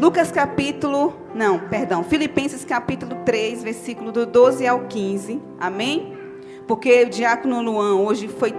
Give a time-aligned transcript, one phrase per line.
[0.00, 5.42] Lucas capítulo, não, perdão, Filipenses capítulo 3, versículo do 12 ao 15.
[5.60, 6.16] Amém?
[6.66, 8.54] Porque o diácono Luan hoje foi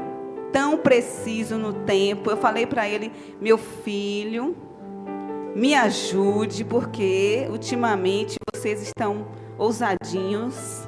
[0.51, 2.29] tão preciso no tempo.
[2.29, 4.55] Eu falei para ele, meu filho,
[5.55, 9.25] me ajude, porque ultimamente vocês estão
[9.57, 10.87] ousadinhos.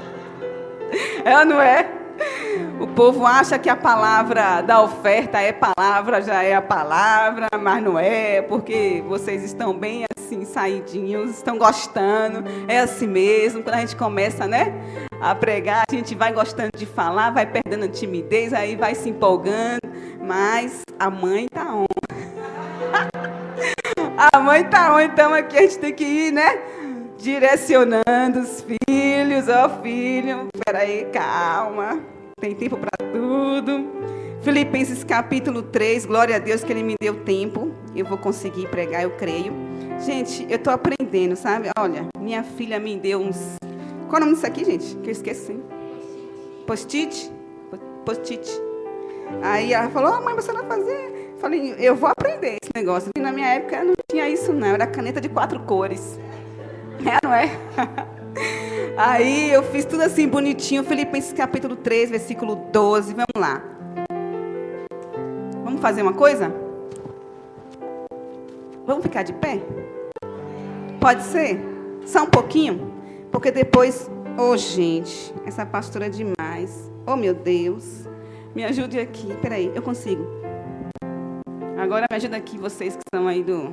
[1.22, 1.97] é ou não é?
[2.80, 7.82] O povo acha que a palavra da oferta é palavra, já é a palavra, mas
[7.82, 13.62] não é, porque vocês estão bem assim, saidinhos, estão gostando, é assim mesmo.
[13.62, 14.72] Quando a gente começa, né,
[15.20, 19.08] a pregar, a gente vai gostando de falar, vai perdendo a timidez, aí vai se
[19.08, 19.80] empolgando,
[20.20, 21.86] mas a mãe tá on.
[24.32, 26.58] a mãe tá on, então aqui a gente tem que ir, né?
[27.18, 32.00] direcionando os filhos, ó oh, filho, peraí, calma,
[32.38, 33.86] tem tempo para tudo.
[34.40, 39.02] Filipenses capítulo 3, glória a Deus que Ele me deu tempo, eu vou conseguir pregar,
[39.02, 39.52] eu creio.
[39.98, 41.68] Gente, eu estou aprendendo, sabe?
[41.76, 43.56] Olha, minha filha me deu uns.
[44.08, 44.96] Qual é o nome disso aqui, gente?
[44.96, 45.58] Que eu esqueci.
[46.66, 47.30] Post-it?
[48.04, 48.48] Post-it.
[49.42, 51.34] Aí ela falou: oh, mãe, você vai fazer?
[51.38, 53.10] Falei: eu vou aprender esse negócio.
[53.16, 54.68] E na minha época não tinha isso, não.
[54.68, 56.18] Era caneta de quatro cores.
[57.00, 57.50] É, não é?
[58.96, 60.82] Aí eu fiz tudo assim bonitinho.
[60.84, 63.14] Filipenses capítulo 3, versículo 12.
[63.14, 63.62] Vamos lá.
[65.64, 66.52] Vamos fazer uma coisa?
[68.86, 69.60] Vamos ficar de pé?
[71.00, 71.60] Pode ser?
[72.04, 72.92] Só um pouquinho?
[73.30, 74.10] Porque depois.
[74.36, 76.90] Oh, gente, essa pastora é demais.
[77.06, 78.08] Oh, meu Deus.
[78.54, 79.34] Me ajude aqui.
[79.40, 80.24] Peraí, eu consigo.
[81.76, 83.72] Agora me ajuda aqui, vocês que são aí do,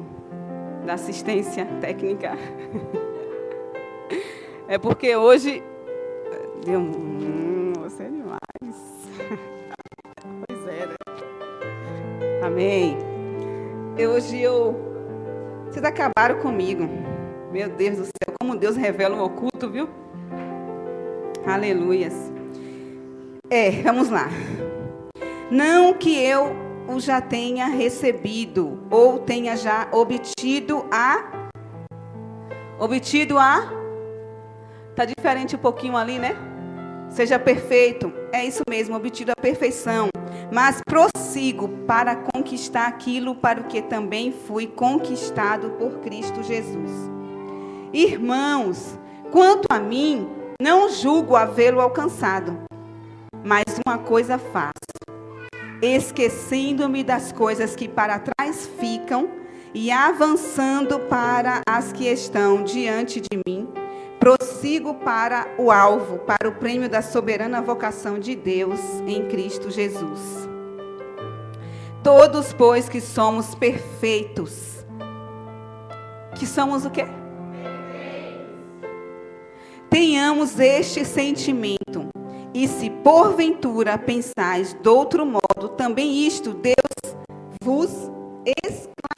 [0.85, 2.33] da assistência técnica.
[4.67, 5.63] É porque hoje.
[6.65, 6.79] Deu.
[6.79, 8.39] Hum, você é demais.
[10.47, 10.95] pois é, né?
[12.43, 12.97] Amém.
[13.97, 14.75] Hoje eu.
[15.69, 16.89] Vocês acabaram comigo.
[17.51, 19.87] Meu Deus do céu, como Deus revela o oculto, viu?
[21.45, 22.13] Aleluias.
[23.49, 24.29] É, vamos lá.
[25.51, 26.55] Não que eu
[26.87, 31.49] o já tenha recebido ou tenha já obtido a
[32.79, 33.84] obtido a
[34.95, 36.37] Está diferente um pouquinho ali, né?
[37.09, 38.13] Seja perfeito.
[38.31, 40.07] É isso mesmo, obtido a perfeição.
[40.49, 46.91] Mas prossigo para conquistar aquilo para o que também fui conquistado por Cristo Jesus.
[47.91, 48.97] Irmãos,
[49.33, 50.29] quanto a mim,
[50.61, 52.57] não julgo havê-lo alcançado.
[53.43, 54.71] Mas uma coisa faço:
[55.81, 59.29] esquecendo-me das coisas que para trás ficam
[59.73, 63.67] e avançando para as que estão diante de mim
[64.25, 70.49] prossigo para o alvo, para o prêmio da soberana vocação de Deus em Cristo Jesus.
[72.01, 74.83] Todos, pois, que somos perfeitos,
[76.39, 77.05] que somos o quê?
[79.91, 82.09] Tenhamos este sentimento,
[82.51, 86.73] e se porventura pensais de outro modo, também isto Deus
[87.63, 87.91] vos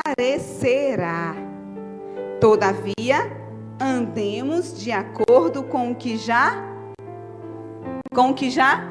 [0.05, 1.33] esclarecerá.
[2.41, 3.46] Todavia,
[3.79, 6.65] andemos de acordo com o que já
[8.13, 8.83] com o que já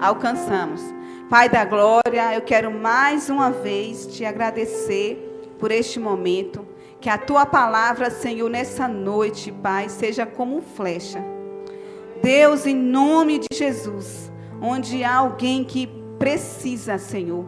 [0.00, 0.80] alcançamos.
[1.28, 6.66] Pai da glória, eu quero mais uma vez te agradecer por este momento,
[7.00, 11.22] que a tua palavra, Senhor, nessa noite, Pai, seja como flecha.
[12.22, 14.32] Deus, em nome de Jesus,
[14.62, 15.86] onde há alguém que
[16.18, 17.44] precisa, Senhor,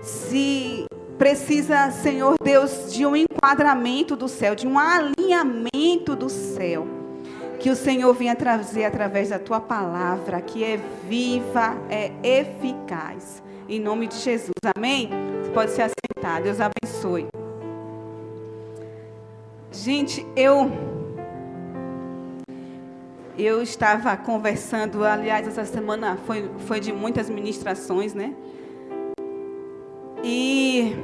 [0.00, 0.86] se
[1.20, 6.88] precisa, Senhor Deus, de um enquadramento do céu, de um alinhamento do céu.
[7.58, 13.42] Que o Senhor venha trazer através da tua palavra, que é viva, é eficaz.
[13.68, 14.54] Em nome de Jesus.
[14.74, 15.10] Amém?
[15.42, 16.42] Você pode se assentar.
[16.42, 17.26] Deus abençoe.
[19.70, 20.72] Gente, eu
[23.36, 28.34] eu estava conversando, aliás, essa semana foi, foi de muitas ministrações, né?
[30.22, 30.94] E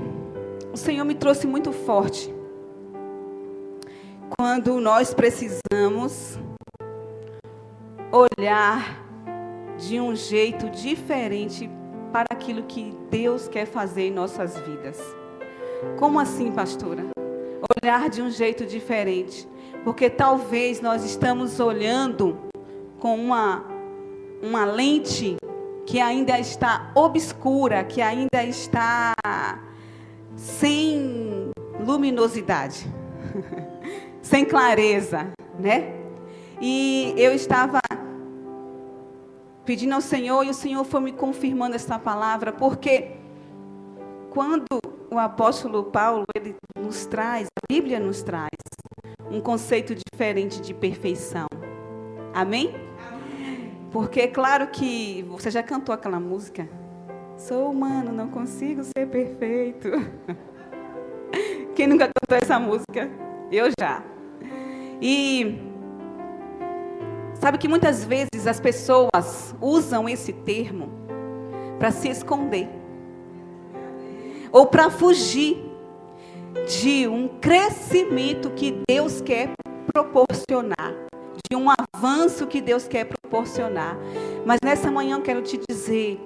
[0.73, 2.35] o Senhor me trouxe muito forte.
[4.39, 6.39] Quando nós precisamos
[8.13, 9.05] olhar
[9.79, 11.71] de um jeito diferente
[12.13, 14.99] para aquilo que Deus quer fazer em nossas vidas.
[15.99, 17.05] Como assim, pastora?
[17.83, 19.49] Olhar de um jeito diferente.
[19.85, 22.39] Porque talvez nós estamos olhando
[22.99, 23.65] com uma,
[24.43, 25.37] uma lente
[25.87, 29.15] que ainda está obscura, que ainda está
[30.35, 32.87] sem luminosidade,
[34.21, 35.95] sem clareza, né?
[36.61, 37.79] E eu estava
[39.65, 43.13] pedindo ao Senhor e o Senhor foi me confirmando essa palavra, porque
[44.31, 44.67] quando
[45.11, 48.51] o apóstolo Paulo, ele nos traz, a Bíblia nos traz,
[49.31, 51.47] um conceito diferente de perfeição.
[52.35, 52.75] Amém?
[53.97, 56.69] Porque é claro que você já cantou aquela música.
[57.39, 59.89] Sou humano, não consigo ser perfeito.
[61.75, 63.11] Quem nunca cantou essa música?
[63.51, 64.05] Eu já.
[65.01, 65.59] E
[67.41, 70.91] sabe que muitas vezes as pessoas usam esse termo
[71.79, 72.69] para se esconder
[74.53, 75.57] ou para fugir
[76.83, 79.53] de um crescimento que Deus quer
[79.91, 81.06] proporcionar,
[81.51, 83.97] de um avanço que Deus quer proporcionar.
[84.45, 86.21] Mas nessa manhã eu quero te dizer,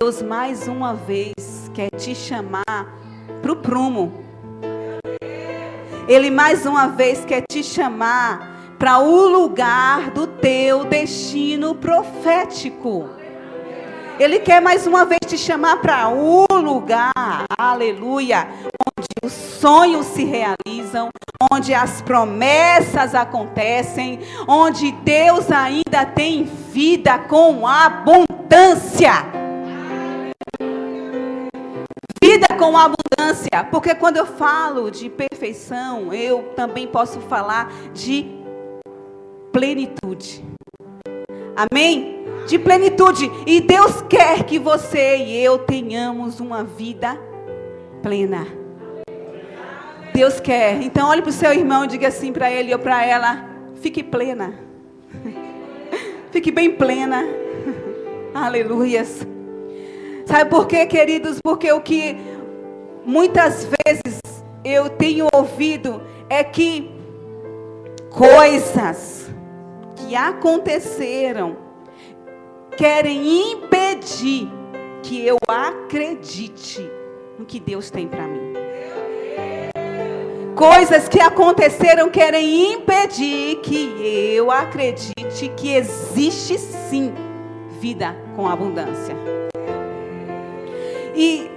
[0.00, 2.64] Deus mais uma vez quer te chamar
[3.40, 4.24] para o prumo.
[6.08, 13.08] Ele mais uma vez quer te chamar para o lugar do teu destino profético.
[14.18, 17.12] Ele quer mais uma vez te chamar para o lugar,
[17.56, 18.48] aleluia,
[18.84, 21.10] onde os sonhos se realizam,
[21.52, 29.12] onde as promessas acontecem, onde Deus ainda tem vida com abundância.
[32.22, 38.26] Vida com abundância, porque quando eu falo de perfeição, eu também posso falar de
[39.52, 40.44] plenitude.
[41.56, 42.18] Amém?
[42.48, 43.30] de plenitude.
[43.46, 47.16] E Deus quer que você e eu tenhamos uma vida
[48.02, 48.57] plena.
[50.18, 50.82] Deus quer.
[50.82, 54.02] Então olhe para o seu irmão e diga assim para ele ou para ela: fique
[54.02, 54.52] plena.
[56.32, 57.24] fique bem plena.
[58.34, 59.24] Aleluias.
[60.26, 61.38] Sabe por quê, queridos?
[61.40, 62.16] Porque o que
[63.06, 64.20] muitas vezes
[64.64, 66.90] eu tenho ouvido é que
[68.10, 69.30] coisas
[69.94, 71.56] que aconteceram
[72.76, 74.48] querem impedir
[75.00, 76.90] que eu acredite
[77.38, 78.67] no que Deus tem para mim.
[80.58, 87.14] Coisas que aconteceram querem impedir que eu acredite que existe sim
[87.80, 89.14] vida com abundância.
[91.14, 91.48] E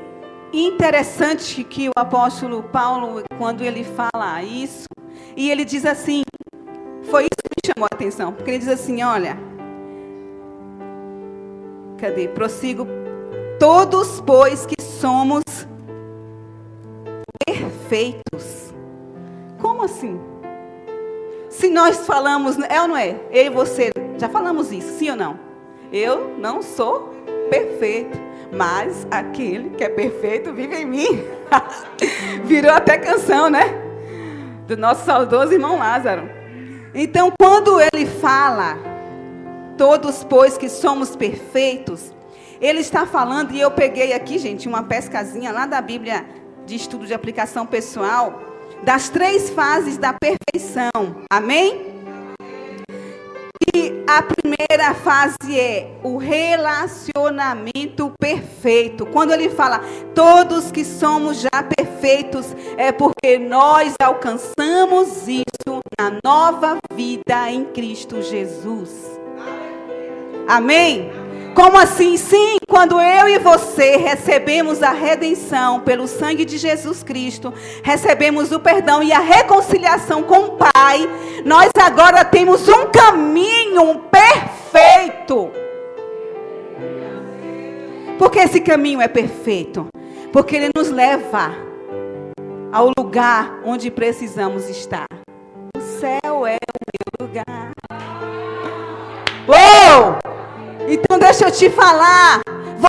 [0.53, 4.85] interessante que o apóstolo Paulo, quando ele fala isso,
[5.35, 6.21] e ele diz assim,
[7.09, 9.35] foi isso que me chamou a atenção, porque ele diz assim: olha,
[12.01, 12.27] Cadê?
[12.27, 12.87] Prossigo.
[13.59, 15.43] Todos, pois, que somos
[17.45, 18.70] perfeitos.
[19.61, 20.19] Como assim?
[21.49, 23.15] Se nós falamos, é ou não é?
[23.31, 25.39] Eu e você, já falamos isso, sim ou não?
[25.91, 27.13] Eu não sou
[27.49, 28.17] perfeito,
[28.51, 31.23] mas aquele que é perfeito vive em mim.
[32.45, 33.73] Virou até canção, né?
[34.67, 36.29] Do nosso saudoso irmão Lázaro.
[36.93, 38.91] Então, quando ele fala
[39.81, 42.13] Todos, pois, que somos perfeitos,
[42.61, 46.23] ele está falando, e eu peguei aqui, gente, uma pescazinha lá da Bíblia
[46.67, 48.50] de estudo de aplicação pessoal,
[48.83, 50.91] das três fases da perfeição.
[51.29, 51.91] Amém?
[53.73, 59.05] E a primeira fase é o relacionamento perfeito.
[59.05, 59.79] Quando ele fala,
[60.13, 68.21] todos que somos já perfeitos, é porque nós alcançamos isso na nova vida em Cristo
[68.21, 68.89] Jesus.
[70.47, 71.20] Amém?
[71.53, 72.15] Como assim?
[72.15, 77.53] Sim, quando eu e você recebemos a redenção pelo sangue de Jesus Cristo,
[77.83, 81.07] recebemos o perdão e a reconciliação com o Pai,
[81.45, 85.51] nós agora temos um caminho perfeito.
[88.17, 89.87] Porque esse caminho é perfeito?
[90.31, 91.53] Porque ele nos leva
[92.71, 95.07] ao lugar onde precisamos estar.
[95.75, 97.71] O céu é o meu lugar.
[99.47, 100.40] Uou!
[100.87, 102.41] Então deixa eu te falar,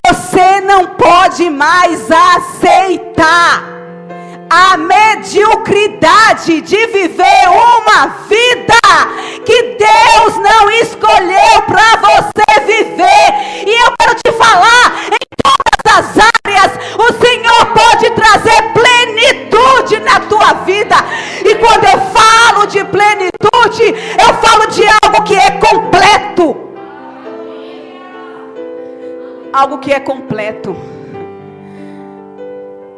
[0.07, 3.65] você não pode mais aceitar
[4.51, 8.75] a mediocridade de viver uma vida
[9.47, 13.65] que Deus não escolheu para você viver.
[13.67, 20.21] E eu quero te falar, em todas as áreas, o Senhor pode trazer plenitude na
[20.21, 20.97] tua vida.
[21.45, 26.62] E quando eu falo de plenitude, eu falo de algo que é completo
[29.53, 30.75] algo que é completo,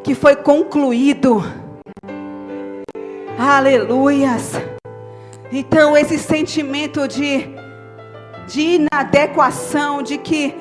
[0.02, 1.42] que foi concluído.
[3.36, 4.52] Aleluias.
[5.50, 7.48] Então, esse sentimento de,
[8.46, 10.54] de inadequação, de que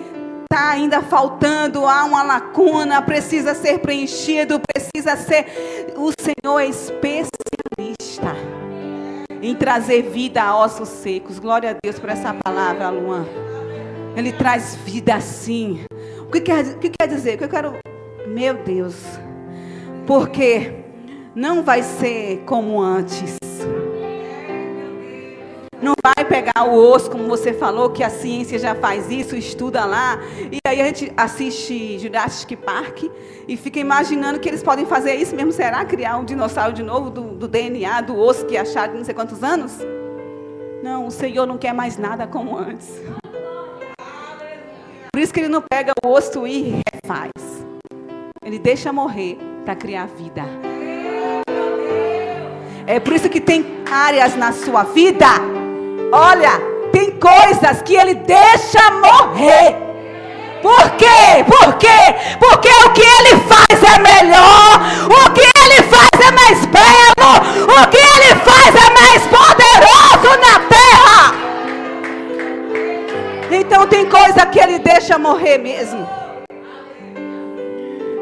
[0.43, 5.93] está ainda faltando, há uma lacuna, precisa ser preenchido, precisa ser.
[5.95, 8.35] O Senhor é especialista
[9.41, 11.37] em trazer vida a ossos secos.
[11.37, 13.42] Glória a Deus por essa palavra, Luan.
[14.15, 15.85] Ele traz vida assim.
[16.19, 17.35] O que quer, o que quer dizer?
[17.35, 17.75] O que eu quero
[18.27, 18.95] Meu Deus.
[20.05, 20.83] Porque
[21.35, 23.37] não vai ser como antes.
[25.81, 29.83] Não vai pegar o osso, como você falou, que a ciência já faz isso, estuda
[29.83, 30.17] lá.
[30.49, 33.03] E aí a gente assiste Jurassic Park
[33.47, 35.51] e fica imaginando que eles podem fazer isso mesmo.
[35.51, 39.05] Será criar um dinossauro de novo do, do DNA, do osso que acharam de não
[39.05, 39.79] sei quantos anos?
[40.81, 43.01] Não, o Senhor não quer mais nada como antes.
[45.13, 47.31] Por isso que ele não pega o osso e refaz.
[48.43, 50.43] Ele deixa morrer para criar vida.
[52.87, 55.27] É por isso que tem áreas na sua vida
[56.15, 59.75] Olha, tem coisas que ele deixa morrer.
[60.61, 61.43] Por quê?
[61.47, 62.15] Por quê?
[62.39, 64.79] Porque o que ele faz é melhor.
[65.07, 67.31] O que ele faz é mais belo.
[67.63, 71.42] O que ele faz é mais poderoso na terra.
[73.55, 76.07] Então tem coisa que ele deixa morrer mesmo.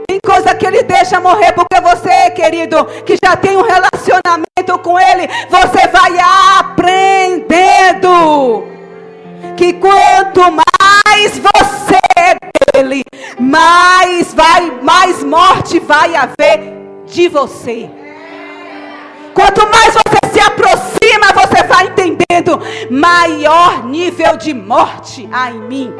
[0.07, 4.99] Tem coisa que ele deixa morrer porque você, querido, que já tem um relacionamento com
[4.99, 6.19] ele, você vai
[6.59, 8.11] aprendendo
[9.55, 12.35] que quanto mais você é
[12.73, 13.03] dele,
[13.39, 16.73] mais vai, mais morte vai haver
[17.05, 17.89] de você.
[19.33, 21.89] Quanto mais você se aproxima, você vai
[22.89, 25.93] maior nível de morte há em mim.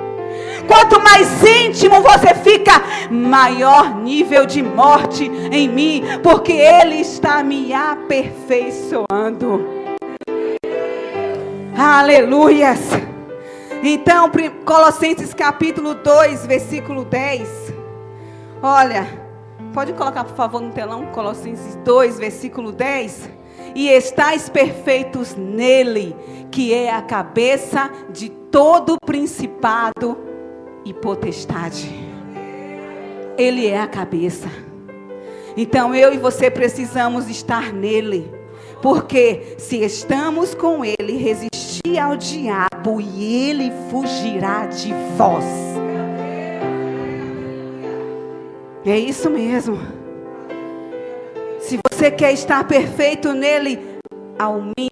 [0.67, 7.73] Quanto mais íntimo você fica, maior nível de morte em mim, porque Ele está me
[7.73, 9.65] aperfeiçoando.
[11.77, 12.79] Aleluias.
[13.83, 14.29] Então,
[14.63, 17.73] Colossenses capítulo 2, versículo 10.
[18.61, 19.07] Olha,
[19.73, 23.40] pode colocar por favor no telão, Colossenses 2, versículo 10.
[23.75, 26.15] E estáis perfeitos nele,
[26.51, 30.17] que é a cabeça de todo principado
[30.83, 31.89] e potestade.
[33.37, 34.49] Ele é a cabeça.
[35.55, 38.31] Então eu e você precisamos estar nele.
[38.81, 45.45] Porque se estamos com ele, resistir ao diabo e ele fugirá de vós.
[48.85, 50.00] É isso mesmo.
[51.61, 53.79] Se você quer estar perfeito nele,
[54.37, 54.91] aumenta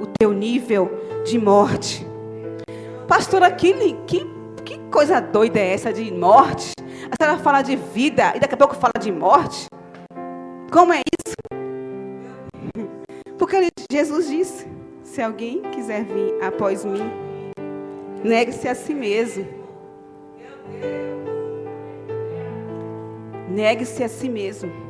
[0.00, 0.90] o teu nível
[1.24, 2.06] de morte.
[3.06, 3.74] Pastora, que,
[4.06, 6.72] que que coisa doida é essa de morte?
[7.10, 9.66] A senhora fala de vida e daqui a pouco fala de morte?
[10.72, 11.34] Como é isso?
[13.36, 14.66] Porque Jesus disse:
[15.02, 17.10] se alguém quiser vir após mim,
[18.24, 19.46] negue-se a si mesmo.
[23.50, 24.83] Negue-se a si mesmo.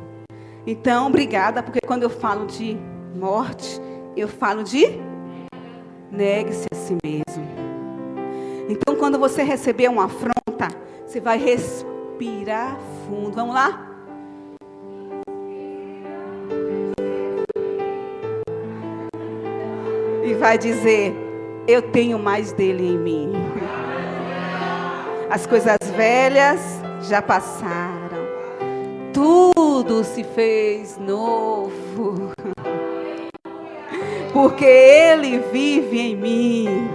[0.67, 2.75] Então, obrigada, porque quando eu falo de
[3.15, 3.79] morte,
[4.17, 4.87] eu falo de
[6.11, 7.45] negue-se a si mesmo.
[8.67, 10.69] Então, quando você receber uma afronta,
[11.05, 13.35] você vai respirar fundo.
[13.35, 13.91] Vamos lá?
[20.23, 21.13] E vai dizer:
[21.67, 23.33] Eu tenho mais dele em mim.
[25.29, 26.59] As coisas velhas
[27.03, 28.25] já passaram.
[29.13, 29.54] Tudo
[30.03, 32.31] se fez novo.
[34.33, 36.89] Porque ele vive em mim.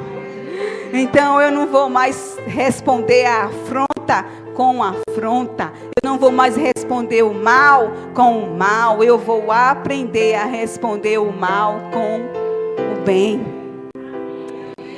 [0.92, 5.72] Então eu não vou mais responder a afronta com afronta.
[6.02, 9.02] Eu não vou mais responder o mal com o mal.
[9.02, 13.40] Eu vou aprender a responder o mal com o bem.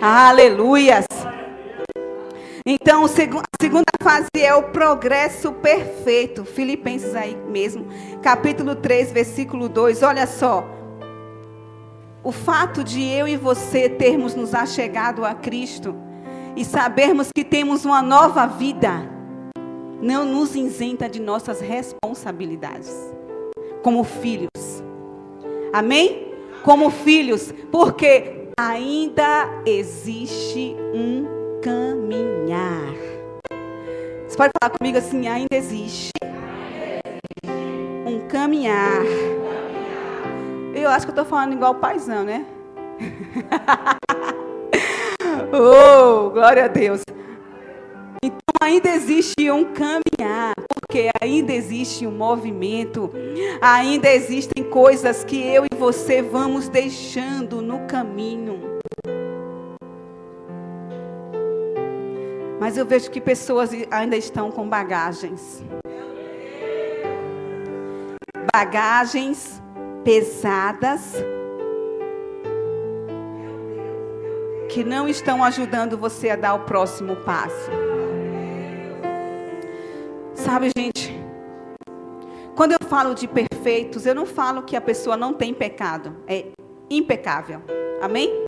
[0.01, 1.05] Aleluias.
[2.67, 3.07] Então,
[3.62, 6.45] segunda fase é o progresso perfeito.
[6.45, 7.87] Filipenses aí mesmo,
[8.21, 10.02] capítulo 3, versículo 2.
[10.02, 10.69] Olha só
[12.25, 15.95] o fato de eu e você termos nos achegado a Cristo
[16.57, 19.09] e sabermos que temos uma nova vida,
[20.00, 22.92] não nos isenta de nossas responsabilidades
[23.81, 24.83] como filhos.
[25.73, 26.33] Amém?
[26.64, 33.12] Como filhos, porque ainda existe um caminhar.
[34.33, 36.11] Você pode falar comigo assim: ainda existe
[38.07, 39.03] um caminhar
[40.75, 42.47] eu acho que eu estou falando igual o paizão, né?
[45.53, 47.03] oh, glória a Deus.
[48.25, 53.12] Então ainda existe um caminhar, porque ainda existe um movimento,
[53.61, 58.72] ainda existem coisas que eu e você vamos deixando no caminho.
[62.62, 65.64] Mas eu vejo que pessoas ainda estão com bagagens.
[68.54, 69.61] Bagagens
[70.04, 71.16] pesadas
[74.69, 77.69] que não estão ajudando você a dar o próximo passo.
[80.33, 81.21] Sabe, gente,
[82.54, 86.14] Quando eu falo de perfeitos, eu não falo que a pessoa não tem pecado.
[86.28, 86.47] É
[86.88, 87.61] impecável.
[88.00, 88.45] Amém?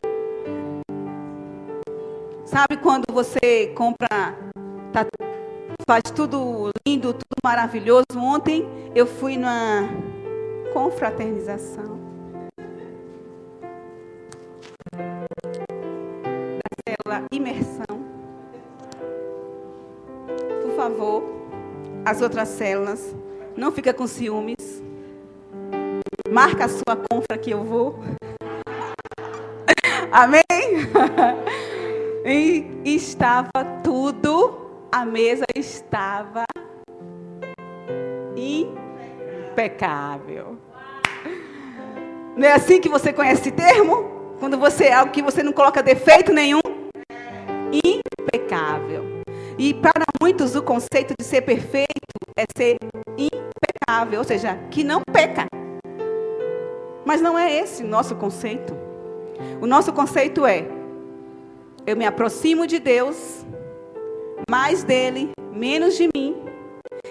[2.45, 4.07] Sabe quando você compra,
[4.93, 5.03] tá,
[5.87, 8.05] faz tudo lindo, tudo maravilhoso?
[8.15, 9.89] Ontem eu fui numa
[10.71, 11.99] confraternização
[14.93, 18.05] da célula imersão.
[20.61, 21.23] Por favor,
[22.05, 23.15] as outras células,
[23.57, 24.83] não fica com ciúmes.
[26.29, 27.99] Marca a sua confra que eu vou.
[30.11, 30.43] Amém?
[32.27, 33.51] E estava
[33.83, 36.43] tudo, a mesa estava
[39.55, 40.57] impecável.
[42.35, 44.35] Não é assim que você conhece esse termo?
[44.39, 46.61] Quando você é algo que você não coloca defeito nenhum?
[47.71, 49.21] Impecável.
[49.59, 51.85] E para muitos o conceito de ser perfeito
[52.35, 52.77] é ser
[53.15, 55.45] impecável, ou seja, que não peca.
[57.05, 58.75] Mas não é esse o nosso conceito.
[59.61, 60.74] O nosso conceito é
[61.87, 63.45] eu me aproximo de Deus,
[64.49, 66.35] mais dele, menos de mim.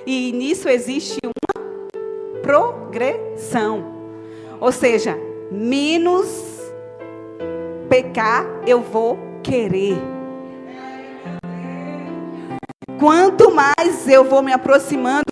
[0.05, 3.85] E nisso existe uma progressão.
[4.61, 5.17] Ou seja,
[5.51, 6.27] menos
[7.89, 9.97] pecar eu vou querer.
[12.99, 15.25] Quanto mais eu vou me aproximando,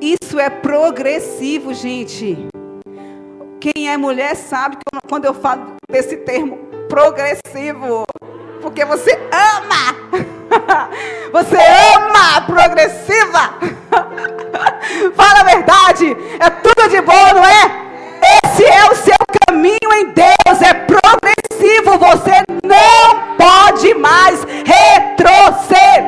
[0.00, 2.48] isso é progressivo, gente.
[3.60, 8.04] Quem é mulher sabe que quando eu falo desse termo progressivo,
[8.78, 9.96] porque você ama.
[11.32, 13.54] Você ama progressiva.
[15.14, 16.16] Fala a verdade.
[16.40, 17.70] É tudo de bom, não é?
[18.44, 19.16] Esse é o seu
[19.46, 20.62] caminho em Deus.
[20.62, 21.98] É progressivo.
[21.98, 22.32] Você
[22.64, 25.98] não pode mais retroceder.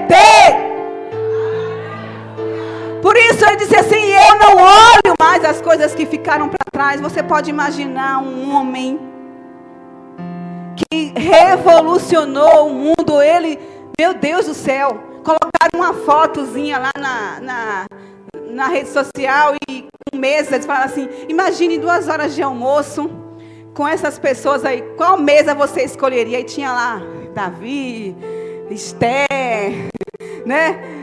[3.03, 7.01] Por isso ele disse assim: Eu não olho mais as coisas que ficaram para trás.
[7.01, 9.10] Você pode imaginar um homem
[10.91, 13.21] que revolucionou o mundo.
[13.23, 13.59] Ele,
[13.99, 17.87] meu Deus do céu, colocaram uma fotozinha lá na, na,
[18.51, 23.11] na rede social e com mesa, eles falaram assim: imagine duas horas de almoço
[23.75, 26.41] com essas pessoas aí, qual mesa você escolheria?
[26.41, 27.01] E tinha lá
[27.35, 28.17] Davi,
[28.71, 29.89] Esther,
[30.45, 31.01] né?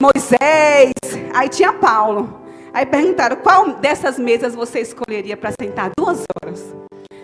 [0.00, 0.92] Moisés,
[1.34, 2.42] aí tinha Paulo.
[2.72, 6.74] Aí perguntaram, qual dessas mesas você escolheria para sentar duas horas?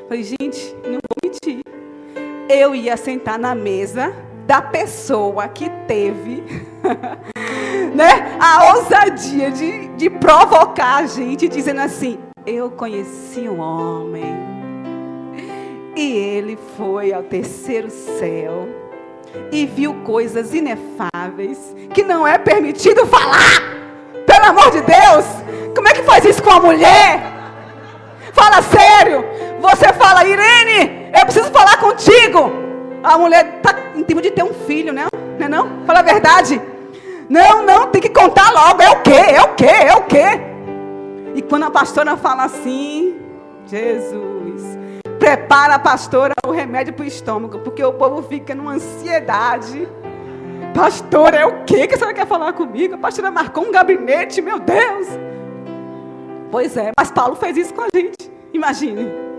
[0.09, 1.61] Falei, gente, não vou mentir
[2.49, 4.15] eu ia sentar na mesa
[4.47, 6.43] da pessoa que teve
[7.95, 14.35] né, a ousadia de, de provocar a gente, dizendo assim: Eu conheci um homem,
[15.97, 18.69] e ele foi ao terceiro céu
[19.51, 23.81] e viu coisas inefáveis que não é permitido falar.
[24.27, 25.25] Pelo amor de Deus,
[25.75, 27.21] como é que faz isso com a mulher?
[28.33, 29.25] Fala sério.
[29.61, 32.53] Você fala, Irene, eu preciso falar contigo.
[33.03, 35.07] A mulher está em tempo de ter um filho, né?
[35.39, 35.87] Não é não?
[35.87, 36.61] Fala a verdade.
[37.29, 38.83] Não, não, tem que contar logo.
[38.83, 39.11] É o quê?
[39.11, 39.65] É o quê?
[39.65, 40.41] É o quê?
[41.35, 43.17] E quando a pastora fala assim,
[43.67, 44.63] Jesus,
[45.19, 49.89] prepara a pastora o remédio para o estômago, porque o povo fica numa ansiedade.
[50.75, 52.95] Pastora, é o quê que a senhora quer falar comigo?
[52.95, 55.07] A pastora marcou um gabinete, meu Deus.
[56.51, 58.31] Pois é, mas Paulo fez isso com a gente.
[58.53, 59.32] Imagine.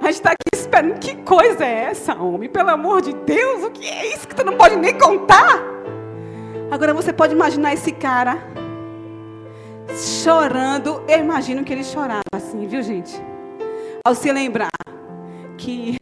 [0.00, 0.98] A gente está aqui esperando.
[0.98, 2.48] Que coisa é essa, homem?
[2.48, 5.60] Pelo amor de Deus, o que é isso que tu não pode nem contar?
[6.70, 8.38] Agora você pode imaginar esse cara
[10.22, 11.02] chorando.
[11.08, 13.20] Eu imagino que ele chorava assim, viu, gente?
[14.04, 14.70] Ao se lembrar
[15.56, 15.96] que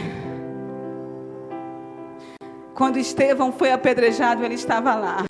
[2.74, 5.24] quando Estevão foi apedrejado, ele estava lá.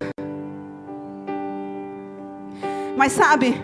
[2.96, 3.62] Mas sabe,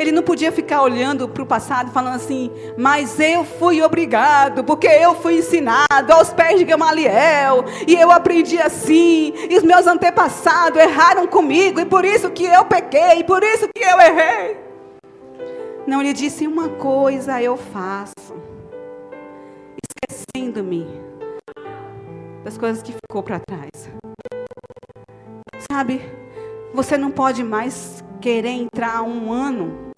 [0.00, 4.86] ele não podia ficar olhando para o passado falando assim, mas eu fui obrigado, porque
[4.86, 10.80] eu fui ensinado aos pés de Gamaliel, e eu aprendi assim, e os meus antepassados
[10.80, 14.56] erraram comigo, e por isso que eu pequei, e por isso que eu errei.
[15.86, 18.40] Não, ele disse uma coisa eu faço,
[20.08, 20.86] esquecendo-me
[22.42, 23.90] das coisas que ficou para trás.
[25.70, 26.00] Sabe,
[26.72, 29.89] você não pode mais querer entrar um ano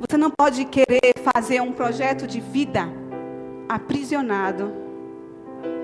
[0.00, 2.88] você não pode querer fazer um projeto de vida
[3.68, 4.72] aprisionado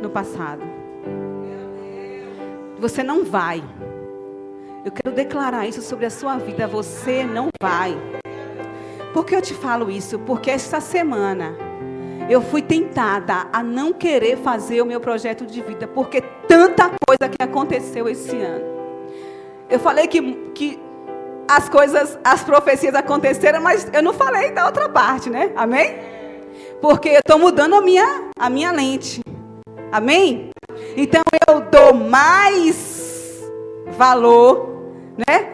[0.01, 0.63] no passado.
[2.79, 3.63] Você não vai.
[4.85, 6.67] Eu quero declarar isso sobre a sua vida.
[6.67, 7.95] Você não vai.
[9.13, 10.19] Por que eu te falo isso?
[10.21, 11.55] Porque esta semana
[12.29, 17.29] eu fui tentada a não querer fazer o meu projeto de vida, porque tanta coisa
[17.29, 18.65] que aconteceu esse ano.
[19.69, 20.21] Eu falei que,
[20.55, 20.86] que
[21.49, 25.53] as coisas, as profecias aconteceram, mas eu não falei da outra parte, né?
[25.57, 25.97] Amém?
[26.81, 29.21] Porque eu estou mudando a minha, a minha lente.
[29.91, 30.51] Amém?
[30.97, 33.43] Então eu dou mais
[33.97, 34.93] valor,
[35.27, 35.49] né?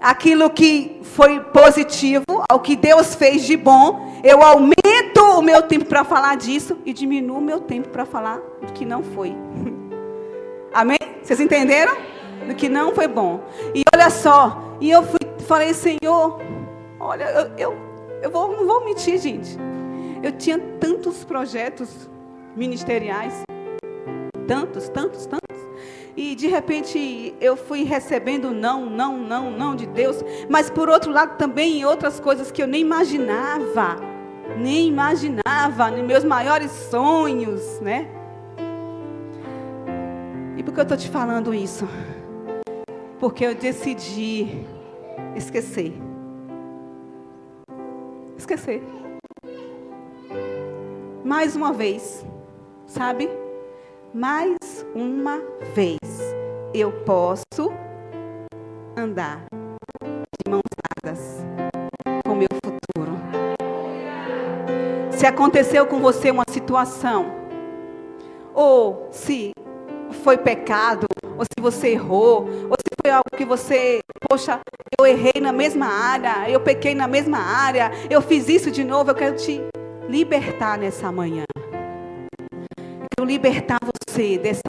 [0.00, 5.86] Aquilo que foi positivo, ao que Deus fez de bom, eu aumento o meu tempo
[5.86, 9.34] para falar disso e diminuo o meu tempo para falar do que não foi.
[10.72, 10.98] Amém?
[11.22, 11.96] Vocês entenderam?
[12.46, 13.40] Do que não foi bom.
[13.74, 15.17] E olha só, e eu fui,
[15.48, 16.38] falei, Senhor,
[17.00, 17.78] olha, eu, eu,
[18.22, 19.56] eu vou, não vou mentir, gente.
[20.22, 22.08] Eu tinha tantos projetos
[22.54, 23.42] ministeriais,
[24.46, 25.48] tantos, tantos, tantos.
[26.14, 30.22] E de repente eu fui recebendo não, não, não, não de Deus.
[30.50, 33.96] Mas por outro lado também outras coisas que eu nem imaginava.
[34.58, 38.08] Nem imaginava, nos meus maiores sonhos, né?
[40.56, 41.88] E por que eu estou te falando isso?
[43.20, 44.66] Porque eu decidi
[45.38, 45.92] esquecer.
[48.36, 48.82] Esquecer.
[51.24, 52.24] Mais uma vez,
[52.86, 53.28] sabe?
[54.12, 54.56] Mais
[54.94, 55.40] uma
[55.74, 55.98] vez
[56.74, 57.72] eu posso
[58.96, 59.44] andar
[60.02, 60.62] de mãos
[61.02, 61.44] dadas
[62.26, 63.18] com meu futuro.
[65.12, 67.26] Se aconteceu com você uma situação,
[68.54, 69.52] ou se
[70.22, 74.60] foi pecado, ou se você errou, ou se foi algo que você, poxa,
[74.96, 79.10] eu errei na mesma área, eu pequei na mesma área, eu fiz isso de novo,
[79.10, 79.60] eu quero te
[80.08, 81.44] libertar nessa manhã.
[81.58, 84.62] Eu quero libertar você dessa,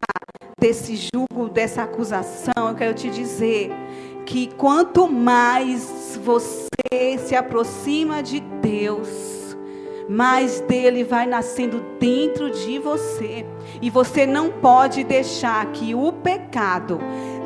[0.60, 2.69] desse jugo, dessa acusação.
[2.69, 3.71] Eu quero te dizer
[4.25, 9.55] que quanto mais você se aproxima de Deus,
[10.10, 13.45] mais dele vai nascendo dentro de você.
[13.82, 16.99] E você não pode deixar que o pecado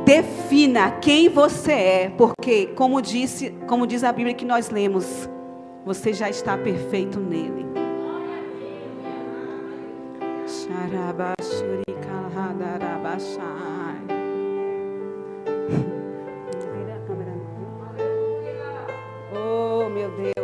[0.06, 5.30] defina quem você é, porque como disse, como diz a Bíblia que nós lemos,
[5.86, 7.63] você já está perfeito nele.
[19.36, 20.43] Oh, meu Deus.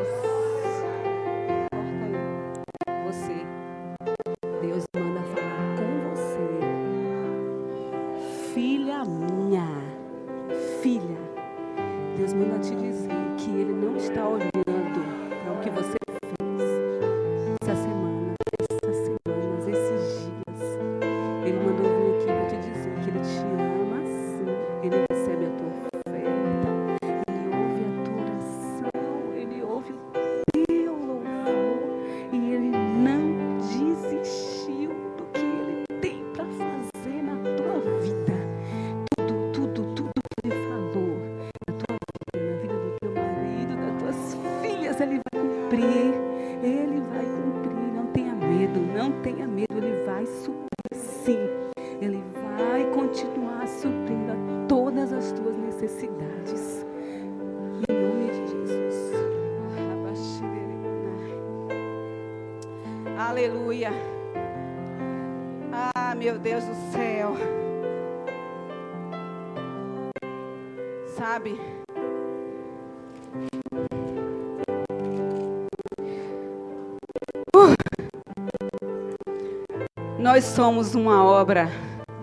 [80.17, 81.69] Nós somos uma obra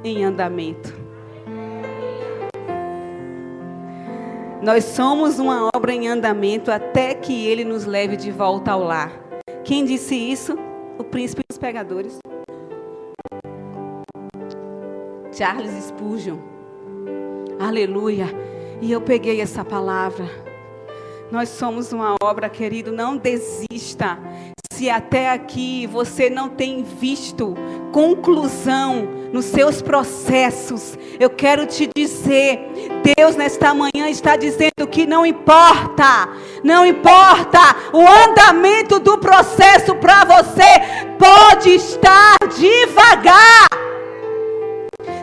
[0.05, 0.95] em andamento.
[4.63, 9.13] Nós somos uma obra em andamento até que Ele nos leve de volta ao lar.
[9.65, 10.57] Quem disse isso?
[10.99, 12.19] O príncipe dos pregadores.
[15.33, 16.39] Charles Spurgeon.
[17.59, 18.27] Aleluia.
[18.81, 20.29] E eu peguei essa palavra.
[21.31, 22.93] Nós somos uma obra, querido.
[22.93, 24.19] Não desista.
[24.71, 27.55] Se até aqui você não tem visto
[27.93, 32.61] conclusão nos seus processos, eu quero te dizer,
[33.17, 36.29] Deus nesta manhã está dizendo que não importa,
[36.63, 37.59] não importa
[37.93, 43.67] o andamento do processo para você, pode estar devagar.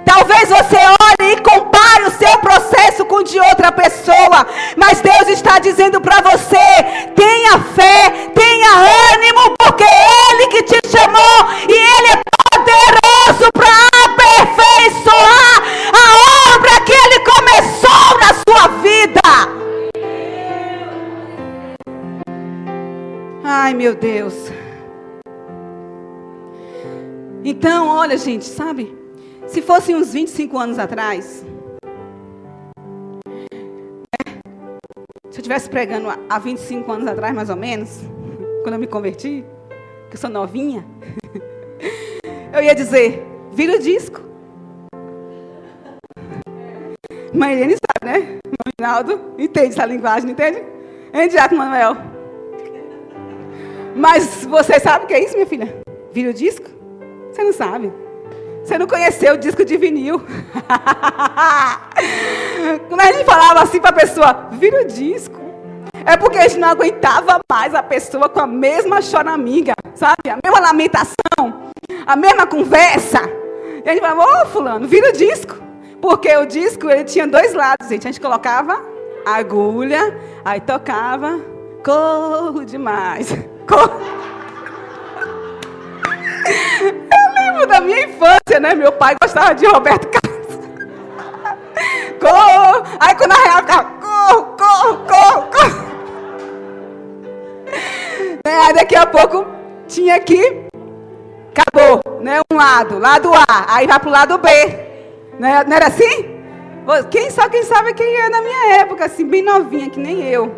[0.04, 0.78] Talvez você
[1.22, 4.48] e compare o seu processo com o de outra pessoa,
[4.78, 6.58] mas Deus está dizendo para você:
[7.16, 8.70] tenha fé, tenha
[9.14, 12.22] ânimo, porque Ele que te chamou e Ele é
[12.52, 13.68] poderoso para
[14.06, 19.22] aperfeiçoar a obra que Ele começou na sua vida.
[23.44, 24.34] Ai, meu Deus.
[27.46, 29.03] Então, olha, gente, sabe?
[29.48, 31.46] Se fosse uns 25 anos atrás.
[34.20, 34.42] É, deixa
[35.24, 38.02] eu estivesse pregando há 25 anos atrás, mais ou menos,
[38.64, 39.44] quando eu me converti,
[40.10, 40.86] que eu sou novinha,
[42.54, 44.22] eu ia dizer, vira o disco.
[47.34, 48.40] Mãe Helene sabe, né?
[48.80, 50.64] Ronaldo entende essa linguagem, não entende?
[51.14, 51.96] Hein, Diaco Manuel?
[53.96, 55.84] Mas você sabe o que é isso, minha filha?
[56.12, 56.70] Vira o disco?
[57.32, 57.92] Você não sabe.
[58.64, 60.20] Você não conheceu o disco de vinil.
[62.88, 65.42] Quando a gente falava assim para a pessoa, vira o disco.
[66.06, 70.30] É porque a gente não aguentava mais a pessoa com a mesma choraminga, sabe?
[70.30, 71.72] A mesma lamentação,
[72.06, 73.20] a mesma conversa.
[73.86, 75.56] E a gente falava, ô oh, fulano, vira o disco.
[76.02, 78.08] Porque o disco, ele tinha dois lados, gente.
[78.08, 78.82] A gente colocava
[79.26, 81.40] agulha, aí tocava,
[81.84, 83.34] corro demais.
[83.66, 84.02] Corro.
[87.64, 88.76] Lembro da minha infância, né?
[88.76, 90.60] Meu pai gostava de Roberto Carlos.
[92.20, 92.84] Corro.
[93.00, 95.84] Aí quando a real ficava, corro, corro, corro, corro.
[98.46, 98.74] Né?
[98.76, 99.46] Daqui a pouco
[99.88, 100.66] tinha que.
[101.56, 102.42] Acabou, né?
[102.52, 103.76] Um lado, lado A.
[103.76, 104.50] Aí vai pro lado B.
[105.40, 105.64] Né?
[105.66, 106.42] Não era assim?
[107.10, 110.54] Quem só quem sabe quem é na minha época, assim, bem novinha, que nem eu.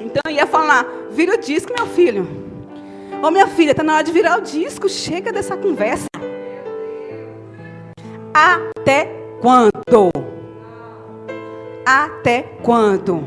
[0.00, 2.49] Então eu ia falar, vira o disco, meu filho.
[3.22, 4.88] Ô oh, minha filha, tá na hora de virar o disco.
[4.88, 6.06] Chega dessa conversa.
[8.32, 9.10] Até
[9.42, 10.10] quando?
[11.84, 13.22] Até quando?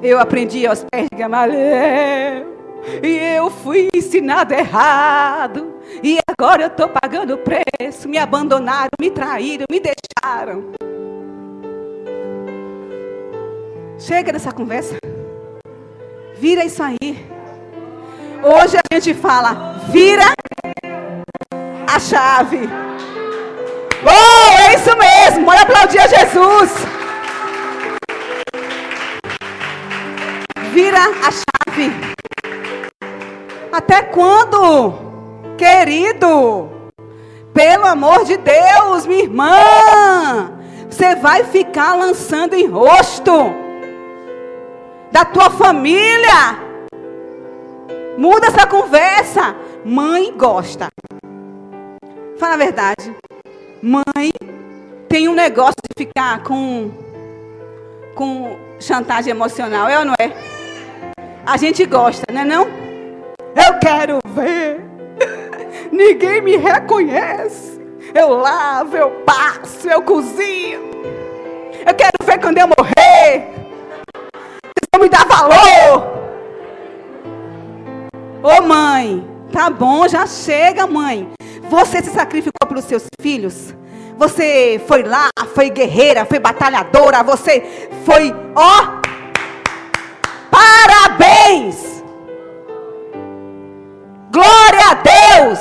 [0.00, 2.46] Eu aprendi aos pés de Gamaliel.
[3.02, 5.74] E eu fui ensinado errado.
[6.00, 8.08] E agora eu estou pagando o preço.
[8.08, 10.70] Me abandonaram, me traíram, me deixaram.
[13.98, 14.96] Chega dessa conversa.
[16.36, 17.31] Vira isso aí.
[18.44, 20.32] Hoje a gente fala, vira
[21.86, 22.68] a chave.
[24.04, 25.44] Oh, é isso mesmo.
[25.44, 26.72] Bora aplaudir a Jesus.
[30.72, 31.92] Vira a chave.
[33.70, 34.92] Até quando,
[35.56, 36.68] querido?
[37.54, 39.54] Pelo amor de Deus, minha irmã.
[40.90, 43.54] Você vai ficar lançando em rosto
[45.12, 46.61] da tua família.
[48.16, 49.54] Muda essa conversa.
[49.84, 50.88] Mãe gosta.
[52.38, 53.14] Fala a verdade.
[53.82, 54.32] Mãe
[55.08, 56.90] tem um negócio de ficar com
[58.14, 60.30] com chantagem emocional, é ou não é?
[61.46, 62.68] A gente gosta, não é não?
[63.54, 64.84] Eu quero ver.
[65.90, 67.80] Ninguém me reconhece.
[68.14, 70.80] Eu lavo, eu passo, eu cozinho.
[71.86, 73.62] Eu quero ver quando eu morrer
[75.02, 76.21] me dá valor.
[78.42, 81.30] Ô mãe, tá bom, já chega, mãe.
[81.70, 83.72] Você se sacrificou pelos seus filhos.
[84.18, 87.22] Você foi lá, foi guerreira, foi batalhadora.
[87.22, 89.00] Você foi, ó,
[90.50, 92.02] parabéns.
[94.32, 95.58] Glória a Deus.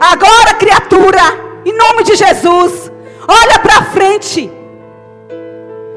[0.00, 1.22] Agora, criatura,
[1.64, 2.90] em nome de Jesus,
[3.28, 4.50] olha para frente.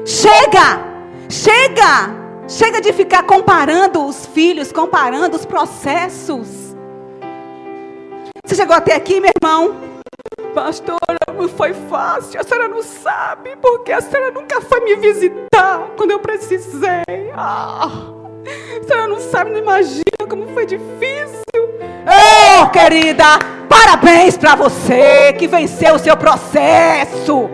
[0.04, 0.92] Chega.
[1.28, 2.21] Chega!
[2.52, 6.76] Chega de ficar comparando os filhos, comparando os processos.
[8.44, 9.74] Você chegou até aqui, meu irmão?
[10.54, 10.98] Pastora,
[11.34, 12.38] não foi fácil.
[12.38, 17.32] A senhora não sabe, porque a senhora nunca foi me visitar quando eu precisei.
[17.34, 21.40] Ah, a senhora não sabe, não imagina como foi difícil.
[22.04, 27.48] Oh, querida, parabéns para você que venceu o seu processo.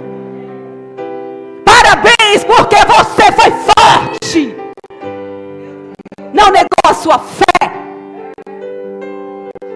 [1.64, 4.57] Parabéns, porque você foi forte.
[6.32, 7.44] Não negou a sua fé.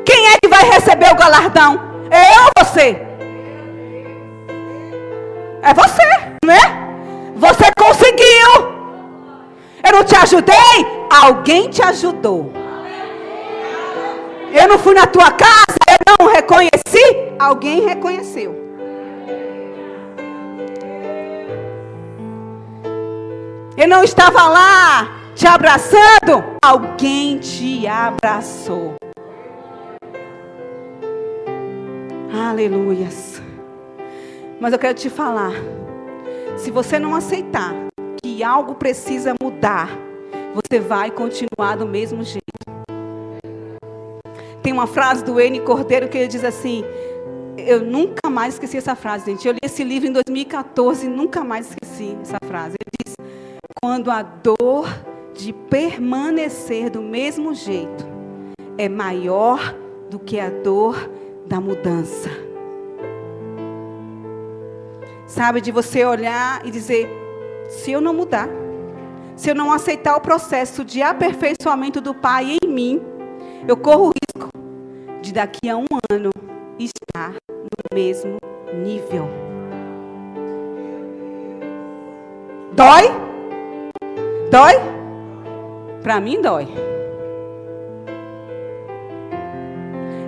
[0.04, 1.80] Quem é que vai receber o galardão?
[2.10, 3.00] Eu ou você?
[5.62, 6.02] É você,
[6.44, 6.82] não é?
[7.36, 8.72] Você conseguiu.
[9.84, 11.08] Eu não te ajudei?
[11.10, 12.52] Alguém te ajudou.
[14.52, 17.32] Eu não fui na tua casa, eu não reconheci?
[17.38, 18.60] Alguém reconheceu.
[23.76, 26.56] Eu não estava lá te abraçando.
[26.64, 28.94] Alguém te abraçou.
[32.32, 33.42] Aleluias.
[34.60, 35.52] Mas eu quero te falar.
[36.56, 37.74] Se você não aceitar
[38.22, 39.88] que algo precisa mudar,
[40.54, 42.42] você vai continuar do mesmo jeito.
[44.62, 46.84] Tem uma frase do N Cordeiro que ele diz assim:
[47.56, 49.46] Eu nunca mais esqueci essa frase, gente.
[49.46, 52.76] Eu li esse livro em 2014 e nunca mais esqueci essa frase.
[52.80, 53.14] Ele diz:
[53.82, 54.86] quando a dor
[55.34, 58.06] de permanecer do mesmo jeito
[58.78, 59.74] é maior
[60.10, 61.10] do que a dor
[61.46, 62.30] da mudança.
[65.26, 67.08] Sabe, de você olhar e dizer:
[67.68, 68.48] se eu não mudar,
[69.34, 73.00] se eu não aceitar o processo de aperfeiçoamento do Pai em mim,
[73.66, 74.50] eu corro o risco
[75.22, 76.30] de daqui a um ano
[76.78, 78.36] estar no mesmo
[78.74, 79.28] nível.
[82.74, 83.04] Dói?
[84.50, 85.01] Dói?
[86.02, 86.66] Para mim dói.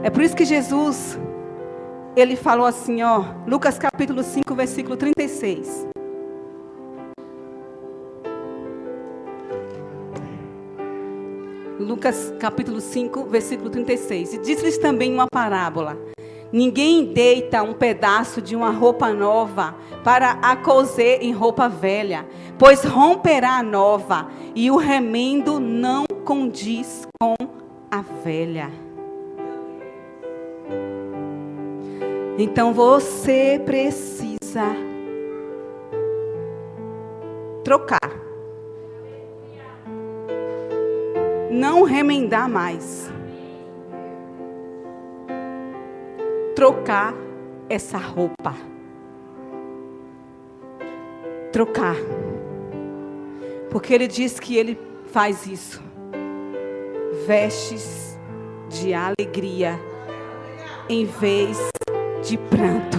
[0.02, 1.18] É por isso que Jesus
[2.16, 5.88] ele falou assim, ó, Lucas capítulo 5, versículo 36.
[11.80, 14.34] Lucas capítulo 5, versículo 36.
[14.34, 15.98] E diz-lhes também uma parábola.
[16.54, 22.24] Ninguém deita um pedaço de uma roupa nova para a coser em roupa velha,
[22.56, 27.34] pois romperá a nova, e o remendo não condiz com
[27.90, 28.70] a velha.
[32.38, 34.76] Então você precisa
[37.64, 37.98] trocar
[41.50, 43.13] não remendar mais.
[46.54, 47.14] Trocar
[47.68, 48.54] essa roupa.
[51.52, 51.96] Trocar.
[53.70, 55.82] Porque ele diz que ele faz isso.
[57.26, 58.18] Vestes
[58.68, 59.78] de alegria
[60.88, 61.58] em vez
[62.22, 62.98] de pranto.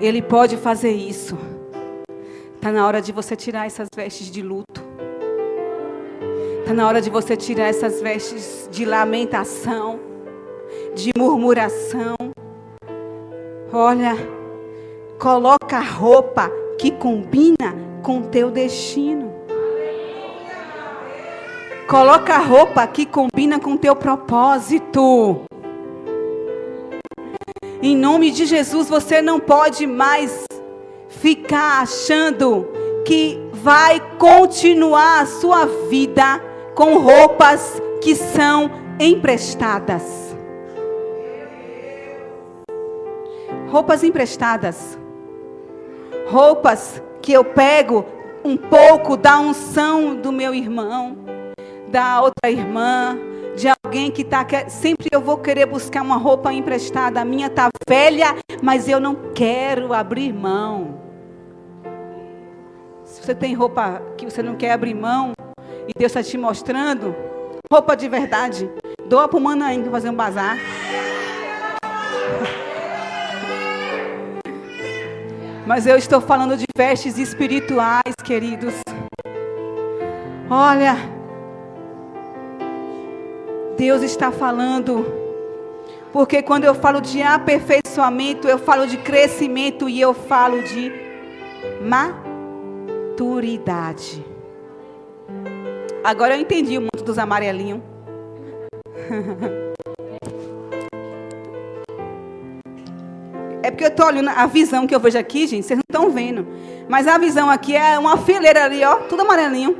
[0.00, 1.36] Ele pode fazer isso.
[2.54, 4.77] Está na hora de você tirar essas vestes de luto.
[6.68, 9.98] Está na hora de você tirar essas vestes de lamentação,
[10.94, 12.14] de murmuração.
[13.72, 14.14] Olha,
[15.18, 19.32] coloca a roupa que combina com teu destino.
[21.88, 25.40] Coloca a roupa que combina com teu propósito.
[27.80, 30.44] Em nome de Jesus, você não pode mais
[31.08, 32.68] ficar achando
[33.06, 36.47] que vai continuar a sua vida
[36.78, 40.36] com roupas que são emprestadas.
[43.68, 44.96] Roupas emprestadas.
[46.30, 48.06] Roupas que eu pego
[48.44, 51.16] um pouco da unção do meu irmão,
[51.88, 53.18] da outra irmã,
[53.56, 54.46] de alguém que está.
[54.68, 57.20] Sempre eu vou querer buscar uma roupa emprestada.
[57.20, 61.00] A minha está velha, mas eu não quero abrir mão.
[63.04, 65.32] Se você tem roupa que você não quer abrir mão
[65.88, 67.16] e Deus está te mostrando,
[67.72, 68.70] roupa de verdade,
[69.06, 70.56] doa para o Manaim para fazer um bazar.
[75.66, 78.74] Mas eu estou falando de vestes espirituais, queridos.
[80.48, 80.96] Olha,
[83.76, 85.04] Deus está falando.
[86.12, 90.92] Porque quando eu falo de aperfeiçoamento, eu falo de crescimento e eu falo de
[91.82, 92.28] ma
[93.18, 94.24] maturidade.
[96.04, 97.80] Agora eu entendi o mundo dos amarelinhos.
[103.60, 106.10] É porque eu estou olhando a visão que eu vejo aqui, gente, vocês não estão
[106.10, 106.46] vendo.
[106.88, 109.76] Mas a visão aqui é uma fileira ali, ó, tudo amarelinho.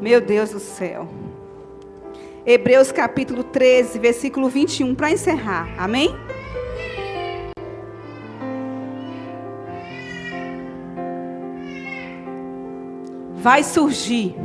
[0.00, 1.06] Meu Deus do céu.
[2.44, 5.68] Hebreus capítulo 13, versículo 21, para encerrar.
[5.78, 6.12] Amém?
[13.42, 14.36] Vai surgir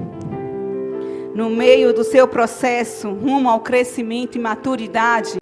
[1.35, 5.37] no meio do seu processo rumo ao crescimento e maturidade,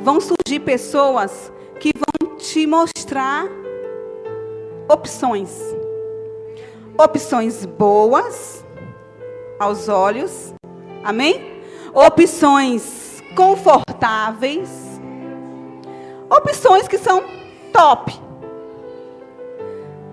[0.00, 3.46] vão surgir pessoas que vão te mostrar
[4.88, 5.60] opções.
[6.98, 8.64] Opções boas
[9.60, 10.54] aos olhos.
[11.04, 11.62] Amém?
[11.92, 14.70] Opções confortáveis.
[16.30, 17.22] Opções que são
[17.70, 18.18] top.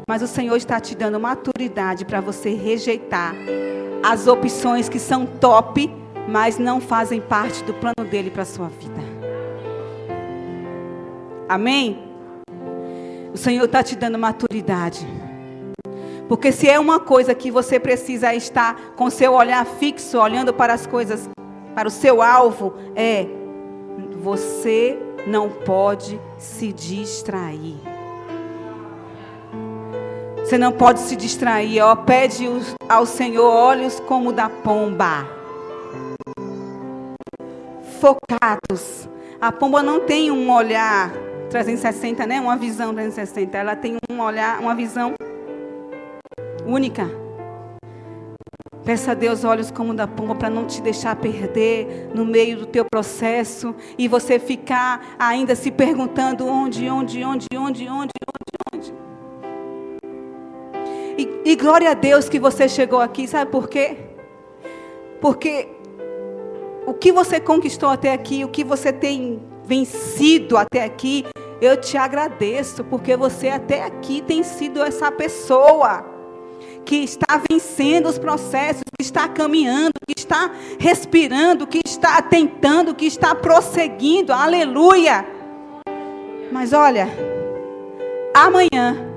[0.09, 3.35] Mas o Senhor está te dando maturidade para você rejeitar
[4.01, 5.87] as opções que são top,
[6.27, 8.99] mas não fazem parte do plano dele para a sua vida.
[11.47, 11.99] Amém?
[13.31, 15.05] O Senhor está te dando maturidade.
[16.27, 20.73] Porque se é uma coisa que você precisa estar com seu olhar fixo, olhando para
[20.73, 21.29] as coisas,
[21.75, 23.27] para o seu alvo, é
[24.17, 27.88] você não pode se distrair.
[30.49, 31.95] Você não pode se distrair, ó.
[31.95, 32.49] Pede
[32.89, 35.27] ao Senhor olhos como da pomba.
[38.01, 39.07] Focados.
[39.39, 41.11] A pomba não tem um olhar
[41.51, 42.41] 360, né?
[42.41, 43.55] Uma visão 360.
[43.59, 45.13] Ela tem um olhar, uma visão
[46.65, 47.07] única.
[48.83, 52.65] Peça a Deus olhos como da pomba para não te deixar perder no meio do
[52.65, 58.38] teu processo e você ficar ainda se perguntando onde, onde, onde, onde, onde, onde, onde.
[61.19, 63.97] E, e glória a Deus que você chegou aqui, sabe por quê?
[65.19, 65.67] Porque
[66.87, 71.25] o que você conquistou até aqui, o que você tem vencido até aqui,
[71.61, 76.05] eu te agradeço, porque você até aqui tem sido essa pessoa
[76.85, 80.49] que está vencendo os processos, que está caminhando, que está
[80.79, 84.31] respirando, que está tentando, que está prosseguindo.
[84.31, 85.25] Aleluia!
[86.49, 87.09] Mas olha,
[88.33, 89.08] amanhã,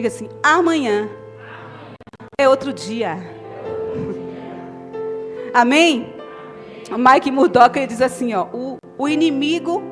[0.00, 1.08] diga assim: amanhã
[2.38, 3.18] é outro dia.
[5.52, 6.14] Amém?
[6.90, 9.82] O Mike Murdock ele diz assim: ó, o, o inimigo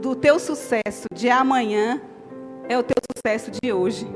[0.00, 2.00] do teu sucesso de amanhã
[2.68, 4.06] é o teu sucesso de hoje.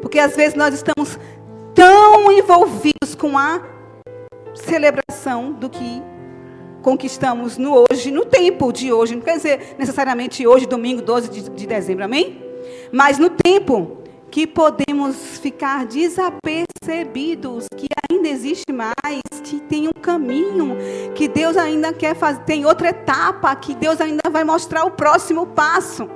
[0.00, 1.18] Porque às vezes nós estamos
[1.74, 3.60] tão envolvidos com a
[4.54, 6.02] celebração do que
[6.86, 9.16] conquistamos no hoje, no tempo de hoje.
[9.16, 12.40] Não quer dizer necessariamente hoje, domingo 12 de, de dezembro, amém?
[12.92, 20.76] Mas no tempo que podemos ficar desapercebidos, que ainda existe mais, que tem um caminho,
[21.16, 25.44] que Deus ainda quer fazer, tem outra etapa, que Deus ainda vai mostrar o próximo
[25.44, 26.08] passo.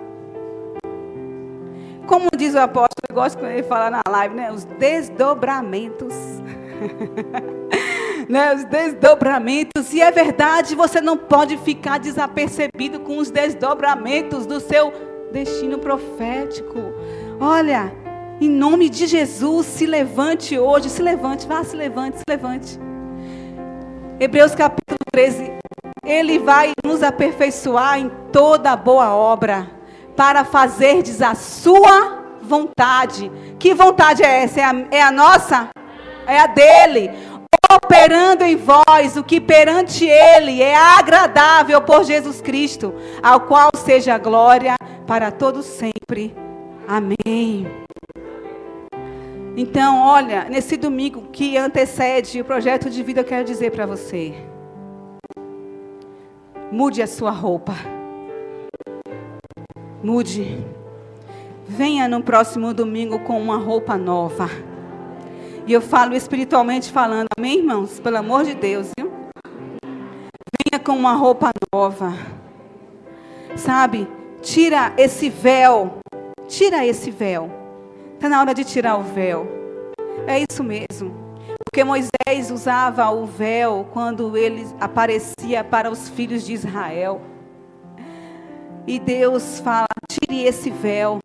[2.06, 4.52] Como diz o apóstolo, eu gosto quando ele fala na live, né?
[4.52, 6.14] Os desdobramentos.
[8.30, 8.54] né?
[8.54, 9.92] Os desdobramentos.
[9.92, 14.92] E é verdade, você não pode ficar desapercebido com os desdobramentos do seu
[15.32, 16.78] destino profético.
[17.40, 17.92] Olha,
[18.40, 22.78] em nome de Jesus, se levante hoje, se levante, vá, se levante, se levante.
[24.20, 25.52] Hebreus capítulo 13.
[26.04, 29.68] Ele vai nos aperfeiçoar em toda boa obra,
[30.16, 33.30] para fazerdes a sua vontade.
[33.58, 34.60] Que vontade é essa?
[34.60, 35.68] É a, é a nossa?
[36.26, 37.10] É a dele.
[37.72, 42.92] Operando em vós o que perante ele é agradável por Jesus Cristo,
[43.22, 44.74] ao qual seja glória
[45.06, 46.34] para todos sempre.
[46.88, 47.68] Amém.
[49.56, 54.34] Então, olha, nesse domingo que antecede o projeto de vida, eu quero dizer para você:
[56.72, 57.74] mude a sua roupa.
[60.02, 60.58] Mude.
[61.68, 64.50] Venha no próximo domingo com uma roupa nova.
[65.70, 68.00] E eu falo espiritualmente falando, amém, irmãos?
[68.00, 69.08] Pelo amor de Deus, viu?
[69.84, 72.12] Venha com uma roupa nova.
[73.54, 74.08] Sabe?
[74.42, 76.00] Tira esse véu.
[76.48, 77.48] Tira esse véu
[78.14, 79.46] Está na hora de tirar o véu.
[80.26, 81.14] É isso mesmo.
[81.64, 87.20] Porque Moisés usava o véu quando ele aparecia para os filhos de Israel.
[88.88, 91.20] E Deus fala: tire esse véu.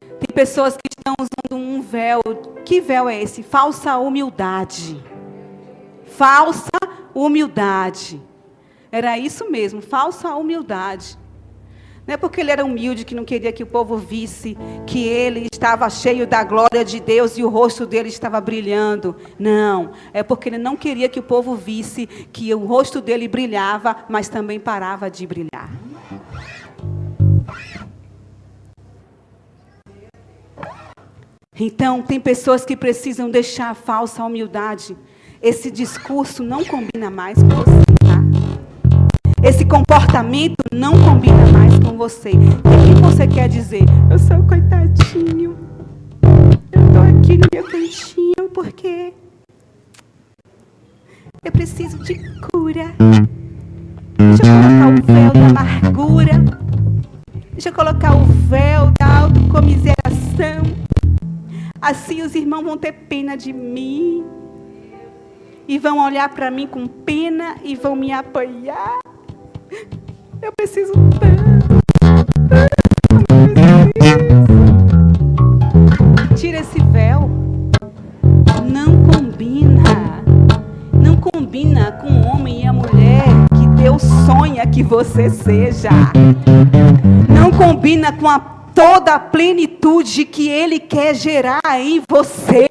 [0.00, 2.20] Tem pessoas que estão usando um véu.
[2.64, 3.42] Que véu é esse?
[3.42, 5.02] Falsa humildade.
[6.04, 6.70] Falsa
[7.14, 8.20] humildade.
[8.92, 11.18] Era isso mesmo, falsa humildade.
[12.06, 15.46] Não é porque ele era humilde que não queria que o povo visse que ele
[15.52, 19.14] estava cheio da glória de Deus e o rosto dele estava brilhando.
[19.38, 23.94] Não, é porque ele não queria que o povo visse que o rosto dele brilhava,
[24.08, 25.70] mas também parava de brilhar.
[31.58, 34.96] Então, tem pessoas que precisam deixar a falsa humildade.
[35.42, 37.80] Esse discurso não combina mais com você.
[39.42, 42.30] Esse comportamento não combina mais com você.
[42.30, 43.84] O que você quer dizer?
[44.10, 45.56] Eu sou coitadinho.
[46.72, 49.12] Eu estou aqui no meu cantinho porque
[51.44, 52.14] eu preciso de
[52.52, 52.94] cura.
[54.16, 56.44] Deixa eu colocar o véu da amargura.
[57.52, 60.79] Deixa eu colocar o véu da autocomiseração.
[61.80, 64.22] Assim os irmãos vão ter pena de mim.
[65.66, 68.98] E vão olhar para mim com pena e vão me apoiar.
[70.42, 71.80] Eu preciso tanto.
[76.36, 77.30] Tira esse véu.
[78.70, 80.22] Não combina.
[80.92, 83.24] Não combina com o homem e a mulher
[83.58, 85.90] que Deus sonha que você seja.
[87.28, 92.66] Não combina com a, toda a plenitude que Ele quer gerar em você.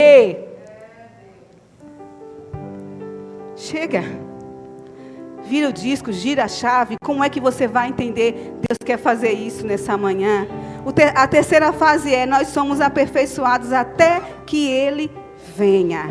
[3.56, 4.04] Chega
[5.50, 6.96] vira o disco, gira a chave.
[7.04, 8.54] Como é que você vai entender?
[8.68, 10.48] Deus quer fazer isso nessa manhã.
[11.16, 15.12] a terceira fase é: nós somos aperfeiçoados até que Ele
[15.58, 16.06] venha.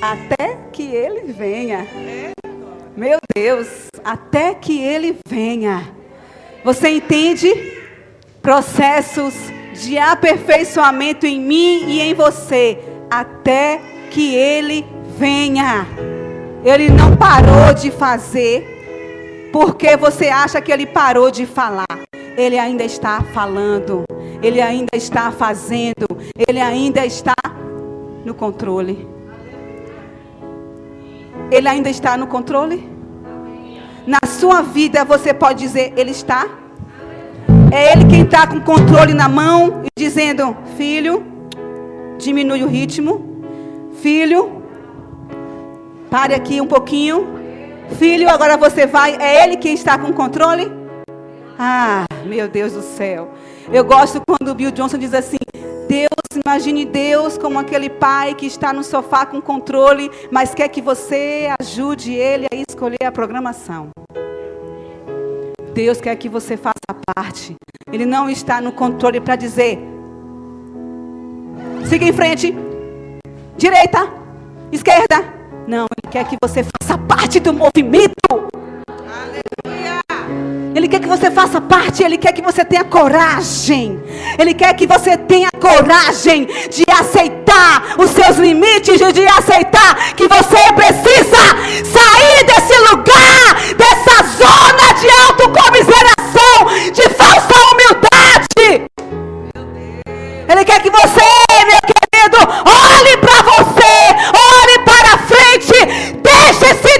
[0.00, 1.86] Até que Ele venha.
[2.96, 5.92] Meu Deus, até que Ele venha.
[6.64, 7.77] Você entende?
[8.48, 9.34] Processos
[9.74, 12.78] de aperfeiçoamento em mim e em você,
[13.10, 13.78] até
[14.10, 14.86] que ele
[15.18, 15.86] venha.
[16.64, 21.84] Ele não parou de fazer porque você acha que ele parou de falar.
[22.38, 24.04] Ele ainda está falando,
[24.42, 26.06] ele ainda está fazendo,
[26.48, 27.34] ele ainda está
[28.24, 29.06] no controle.
[31.50, 32.88] Ele ainda está no controle?
[34.06, 36.48] Na sua vida você pode dizer, Ele está?
[37.70, 41.24] É Ele quem está com o controle na mão e dizendo, filho,
[42.18, 43.42] diminui o ritmo.
[44.00, 44.62] Filho,
[46.10, 47.26] pare aqui um pouquinho.
[47.98, 49.16] Filho, agora você vai.
[49.20, 50.70] É Ele quem está com o controle?
[51.58, 53.30] Ah, meu Deus do céu.
[53.70, 55.36] Eu gosto quando o Bill Johnson diz assim:
[55.88, 56.08] Deus,
[56.46, 61.50] imagine Deus como aquele pai que está no sofá com controle, mas quer que você
[61.60, 63.90] ajude ele a escolher a programação.
[65.78, 66.74] Deus quer que você faça
[67.14, 67.54] parte.
[67.92, 69.78] Ele não está no controle para dizer:
[71.88, 72.52] siga em frente,
[73.56, 74.12] direita,
[74.72, 75.22] esquerda.
[75.68, 78.16] Não, Ele quer que você faça parte do movimento.
[80.74, 84.00] Ele quer que você faça parte, Ele quer que você tenha coragem.
[84.38, 90.72] Ele quer que você tenha coragem de aceitar os seus limites, de aceitar que você
[90.74, 91.42] precisa
[91.84, 98.88] sair desse lugar, dessa zona de autocomiseração, de falsa humildade.
[100.48, 101.24] Ele quer que você,
[101.66, 103.94] meu querido, olhe para você,
[104.34, 106.98] olhe para frente, deixe esse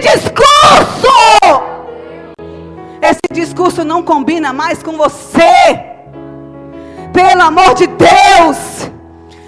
[3.39, 5.81] discurso não combina mais com você.
[7.13, 8.91] Pelo amor de Deus,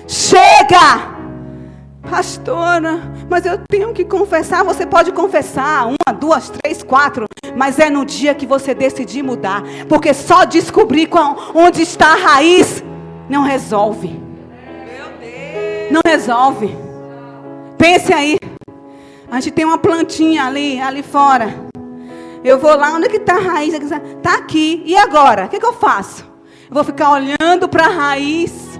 [0.06, 1.10] chega.
[2.08, 4.64] Pastora, mas eu tenho que confessar.
[4.64, 7.26] Você pode confessar uma, duas, três, quatro,
[7.56, 11.08] mas é no dia que você decidir mudar, porque só descobrir
[11.54, 12.82] onde está a raiz
[13.28, 14.20] não resolve.
[15.90, 16.76] Não resolve.
[17.76, 18.38] Pense aí.
[19.30, 21.69] A gente tem uma plantinha ali, ali fora.
[22.42, 23.74] Eu vou lá, onde é que está a raiz?
[23.74, 24.82] Está aqui.
[24.86, 25.44] E agora?
[25.44, 26.24] O que, que eu faço?
[26.68, 28.78] Eu vou ficar olhando para a raiz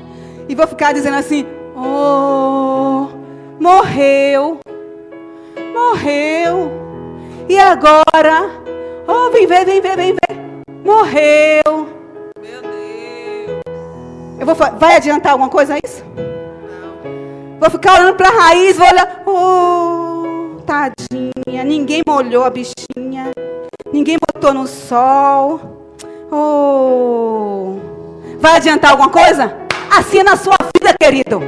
[0.48, 1.46] e vou ficar dizendo assim:
[1.76, 3.08] Oh,
[3.60, 4.60] morreu.
[5.74, 6.70] Morreu.
[7.48, 8.50] E agora?
[9.06, 10.38] Oh, vem ver, vem ver, vem ver.
[10.84, 11.88] Morreu.
[12.40, 13.62] Meu Deus.
[14.38, 16.02] Eu vou, vai adiantar alguma coisa isso?
[16.16, 17.58] Não.
[17.60, 19.22] Vou ficar olhando para a raiz, vou olhar.
[19.26, 20.09] Oh,
[20.70, 21.64] tadinha.
[21.64, 23.32] Ninguém molhou a bichinha.
[23.92, 25.60] Ninguém botou no sol.
[26.30, 27.74] Oh.
[28.38, 29.52] Vai adiantar alguma coisa?
[29.90, 31.42] Assim na sua vida, querido.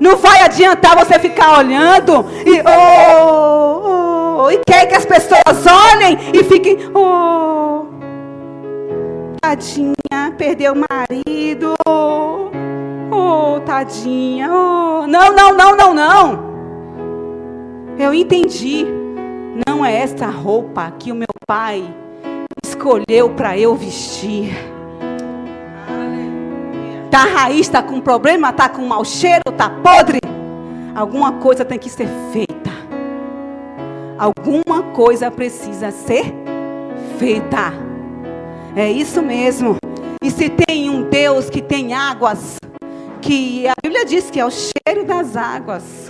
[0.00, 6.18] Não vai adiantar você ficar olhando e oh, oh, e quer que as pessoas olhem
[6.34, 7.86] e fiquem oh,
[9.40, 11.74] tadinha, perdeu o marido.
[11.86, 14.50] Oh, tadinha.
[14.50, 15.06] Oh.
[15.06, 16.53] Não, não, não, não, não.
[17.98, 18.84] Eu entendi.
[19.66, 21.84] Não é esta roupa que o meu pai
[22.64, 24.52] escolheu para eu vestir.
[27.10, 30.18] Tá raiz, está com problema, está com mau cheiro, está podre.
[30.94, 32.70] Alguma coisa tem que ser feita.
[34.18, 36.34] Alguma coisa precisa ser
[37.18, 37.72] feita.
[38.74, 39.76] É isso mesmo.
[40.20, 42.56] E se tem um Deus que tem águas,
[43.20, 46.03] que a Bíblia diz que é o cheiro das águas,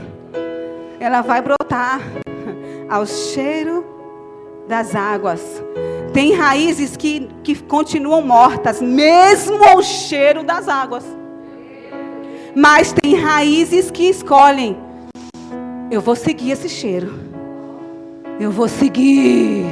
[1.04, 2.00] ela vai brotar
[2.88, 3.84] ao cheiro
[4.66, 5.62] das águas.
[6.14, 11.04] Tem raízes que, que continuam mortas, mesmo ao cheiro das águas.
[12.56, 14.78] Mas tem raízes que escolhem:
[15.90, 17.12] eu vou seguir esse cheiro.
[18.40, 19.66] Eu vou seguir.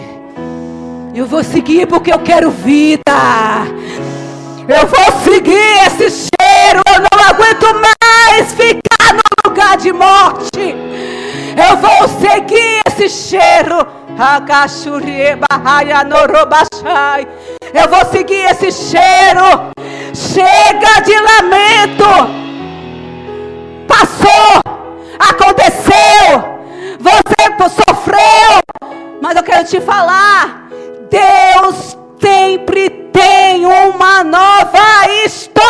[1.14, 3.02] Eu vou seguir porque eu quero vida.
[4.68, 6.82] Eu vou seguir esse cheiro.
[6.86, 11.11] Eu não aguento mais ficar no lugar de morte.
[11.72, 13.78] Eu vou seguir esse cheiro.
[17.72, 19.72] Eu vou seguir esse cheiro.
[20.12, 22.04] Chega de lamento.
[23.88, 24.60] Passou.
[25.18, 26.60] Aconteceu.
[27.00, 28.60] Você sofreu.
[29.22, 30.68] Mas eu quero te falar.
[31.08, 35.62] Deus sempre tem uma nova história.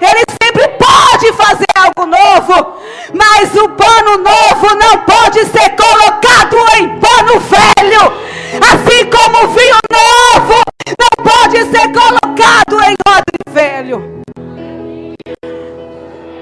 [0.00, 2.63] Ele sempre pode fazer algo novo,
[3.12, 8.12] mas o pano novo não pode ser colocado em pano velho,
[8.60, 10.62] assim como o vinho novo
[10.98, 14.22] não pode ser colocado em odre velho.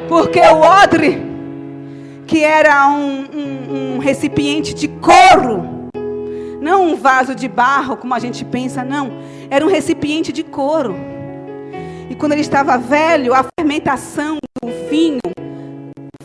[0.08, 1.22] Porque o odre,
[2.26, 5.88] que era um, um, um recipiente de couro,
[6.60, 9.10] não um vaso de barro, como a gente pensa, não.
[9.50, 10.94] era um recipiente de couro.
[12.08, 15.20] E quando ele estava velho, a fermentação do vinho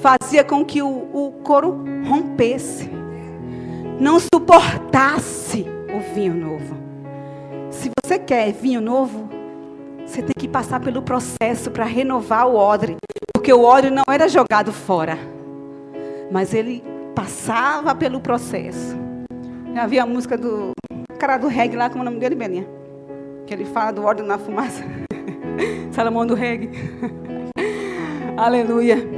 [0.08, 2.89] fazia com que o, o couro rompesse,
[3.99, 6.78] não suportasse o vinho novo.
[7.70, 9.28] Se você quer vinho novo,
[10.05, 12.95] você tem que passar pelo processo para renovar o odre,
[13.34, 15.20] porque o odre não era jogado fora,
[16.32, 16.82] mas ele
[17.14, 18.95] passava pelo processo.
[19.76, 20.72] Já a música do
[21.20, 22.66] cara do reggae lá, como é o nome dele, Belinha?
[23.45, 24.86] Que ele fala do odre na fumaça.
[25.91, 26.70] Salomão do reggae.
[28.38, 29.16] Aleluia.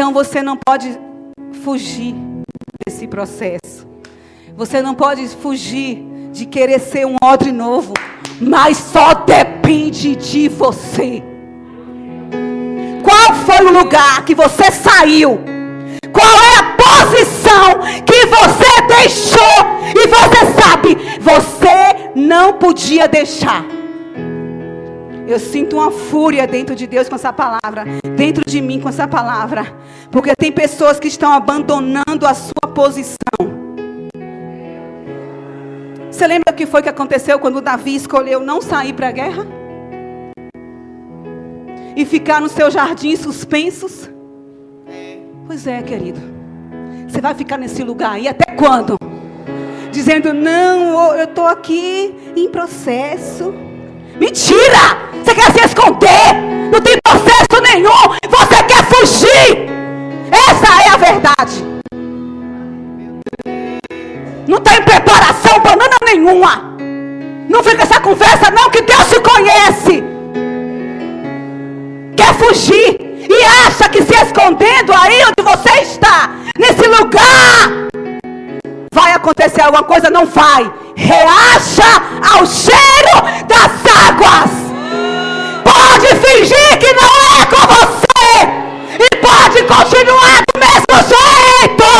[0.00, 0.98] Então você não pode
[1.62, 2.14] fugir
[2.86, 3.86] desse processo.
[4.56, 7.92] Você não pode fugir de querer ser um odre novo,
[8.40, 11.22] mas só depende de você.
[13.02, 15.38] Qual foi o lugar que você saiu?
[16.10, 19.42] Qual é a posição que você deixou?
[19.94, 23.79] E você sabe, você não podia deixar.
[25.30, 27.84] Eu sinto uma fúria dentro de Deus com essa palavra,
[28.16, 29.64] dentro de mim com essa palavra,
[30.10, 33.14] porque tem pessoas que estão abandonando a sua posição.
[36.10, 39.46] Você lembra o que foi que aconteceu quando Davi escolheu não sair para a guerra?
[41.94, 44.10] E ficar no seu jardim suspensos?
[45.46, 46.20] Pois é, querido.
[47.06, 48.96] Você vai ficar nesse lugar aí até quando?
[49.92, 53.69] Dizendo, não, eu estou aqui em processo.
[54.20, 55.08] Mentira!
[55.24, 56.34] Você quer se esconder?
[56.70, 57.90] Não tem processo nenhum.
[58.28, 59.66] Você quer fugir.
[60.30, 61.64] Essa é a verdade.
[64.46, 66.76] Não tem preparação banana nenhuma.
[67.48, 70.04] Não fica essa conversa, não, que Deus te conhece.
[72.14, 77.88] Quer fugir e acha que se escondendo aí onde você está, nesse lugar,
[78.92, 80.10] vai acontecer alguma coisa?
[80.10, 80.70] Não vai.
[80.96, 83.16] Reaja ao cheiro
[83.46, 83.72] das
[84.08, 84.50] águas.
[85.64, 88.10] Pode fingir que não é com você.
[88.98, 91.90] E pode continuar do mesmo jeito.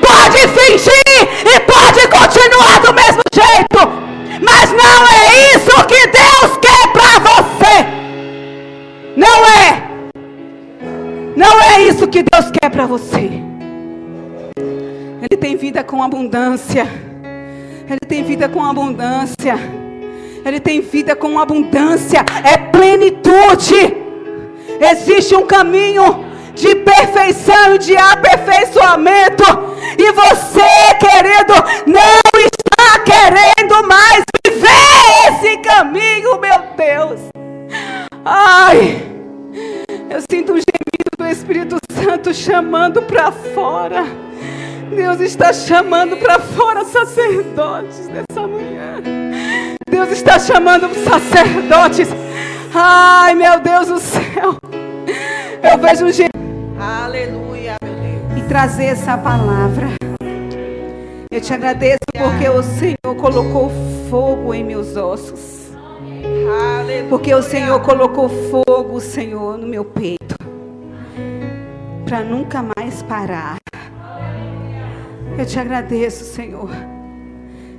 [0.00, 3.78] Pode fingir e pode continuar do mesmo jeito.
[4.40, 7.86] Mas não é isso que Deus quer para você.
[9.16, 9.82] Não é.
[11.36, 13.57] Não é isso que Deus quer para você.
[15.20, 16.86] Ele tem vida com abundância.
[17.88, 19.54] Ele tem vida com abundância.
[20.44, 22.24] Ele tem vida com abundância.
[22.44, 23.96] É plenitude.
[24.80, 29.44] Existe um caminho de perfeição e de aperfeiçoamento.
[29.98, 31.54] E você, querido,
[31.86, 37.20] não está querendo mais viver esse caminho, meu Deus.
[38.24, 39.02] Ai,
[40.10, 44.04] eu sinto um gemido do Espírito Santo chamando para fora.
[44.94, 49.02] Deus está chamando para fora sacerdotes nessa manhã.
[49.88, 52.08] Deus está chamando sacerdotes.
[52.74, 54.56] Ai, meu Deus do céu.
[55.62, 56.38] Eu vejo um gemido.
[56.80, 58.38] Aleluia, meu Deus.
[58.38, 59.88] E trazer essa palavra.
[61.30, 63.70] Eu te agradeço porque o Senhor colocou
[64.08, 65.68] fogo em meus ossos.
[67.08, 70.36] Porque o Senhor colocou fogo, Senhor, no meu peito.
[72.04, 73.58] Para nunca mais parar.
[75.38, 76.68] Eu te agradeço, Senhor.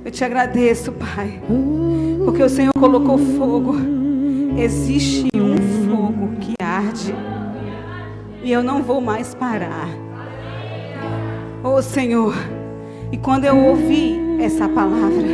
[0.02, 1.42] Eu te agradeço, Pai.
[2.24, 3.74] Porque o Senhor colocou fogo.
[4.56, 7.14] Existe um fogo que arde.
[8.42, 9.90] E eu não vou mais parar.
[11.62, 12.34] Oh, Senhor.
[13.12, 15.28] E quando eu ouvi essa palavra,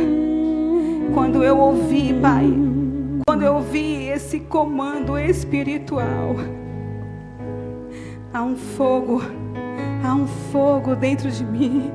[1.13, 2.53] quando eu ouvi, Pai,
[3.25, 6.35] quando eu ouvi esse comando espiritual,
[8.33, 9.21] há um fogo,
[10.03, 11.89] há um fogo dentro de mim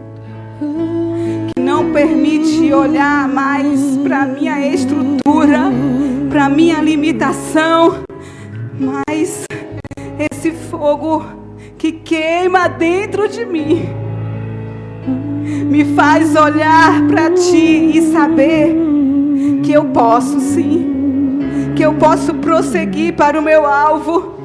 [1.55, 5.71] que não permite olhar mais para minha estrutura,
[6.31, 8.03] para minha limitação,
[8.79, 9.45] mas
[10.31, 11.25] esse fogo
[11.79, 13.83] que queima dentro de mim
[15.69, 18.77] me faz olhar para ti e saber
[19.63, 21.41] que eu posso sim,
[21.75, 24.42] que eu posso prosseguir para o meu alvo,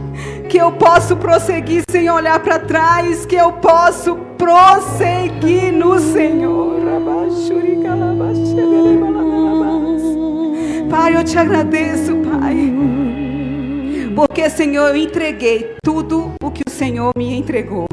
[0.47, 6.77] que eu posso prosseguir sem olhar para trás, que eu posso prosseguir no Senhor.
[10.89, 12.73] Pai, eu te agradeço, Pai.
[14.15, 17.85] Porque, Senhor, eu entreguei tudo o que o Senhor me entregou.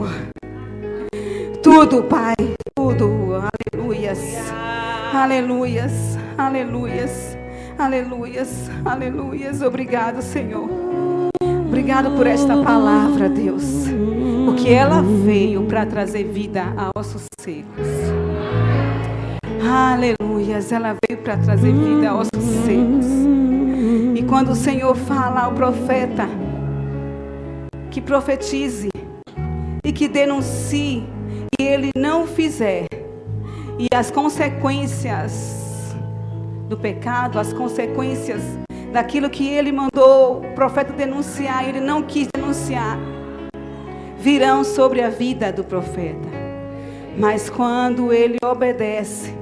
[1.63, 2.35] Tudo, Pai,
[2.75, 3.35] tudo.
[3.75, 4.21] Aleluias.
[5.13, 6.19] Aleluias.
[6.39, 7.37] Aleluias.
[7.77, 8.71] Aleluias.
[8.85, 9.63] Aleluias.
[9.63, 11.04] Obrigado, Senhor.
[11.75, 13.65] Obrigado por esta palavra, Deus.
[14.45, 17.89] Porque ela veio para trazer vida a ossos secos.
[19.69, 20.71] Aleluias.
[20.71, 22.29] Ela veio para trazer vida aos
[22.65, 23.07] secos.
[24.15, 26.29] E quando o Senhor fala ao profeta
[27.91, 28.89] que profetize
[29.85, 31.03] e que denuncie
[31.59, 32.87] e ele não fizer,
[33.81, 35.93] e as consequências
[36.69, 38.64] do pecado, as consequências
[38.95, 42.97] daquilo que ele mandou o profeta denunciar, ele não quis denunciar,
[44.17, 46.29] virão sobre a vida do profeta.
[47.19, 49.35] Mas quando ele obedece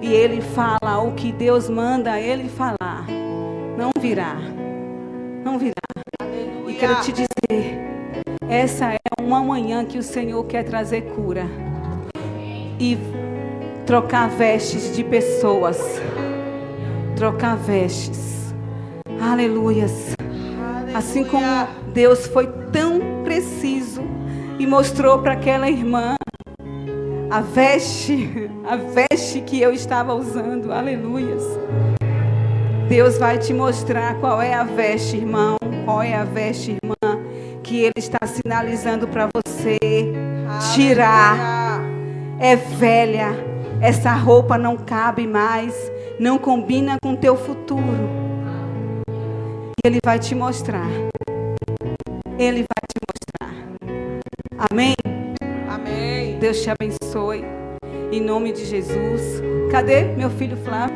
[0.00, 3.06] e ele fala o que Deus manda ele falar,
[3.78, 4.36] não virá.
[5.44, 5.74] Não virá.
[6.20, 6.74] Aleluia.
[6.74, 7.78] E quero te dizer,
[8.48, 11.46] essa é uma manhã que o Senhor quer trazer cura.
[12.80, 12.98] E
[13.86, 15.78] trocar vestes de pessoas.
[17.14, 18.41] Trocar vestes.
[19.22, 20.16] Aleluias.
[20.18, 20.98] Aleluia.
[20.98, 21.46] Assim como
[21.94, 24.02] Deus foi tão preciso
[24.58, 26.16] e mostrou para aquela irmã
[27.30, 30.72] a veste, a veste que eu estava usando.
[30.72, 31.44] Aleluias.
[32.88, 37.22] Deus vai te mostrar qual é a veste, irmão, qual é a veste, irmã,
[37.62, 39.78] que Ele está sinalizando para você
[40.74, 41.80] tirar.
[42.40, 43.28] É velha,
[43.80, 45.74] essa roupa não cabe mais,
[46.18, 48.21] não combina com o teu futuro.
[49.84, 50.86] Ele vai te mostrar.
[52.38, 54.68] Ele vai te mostrar.
[54.70, 54.94] Amém?
[55.68, 56.38] Amém.
[56.38, 57.44] Deus te abençoe.
[58.12, 59.42] Em nome de Jesus.
[59.72, 60.94] Cadê meu filho Flávio?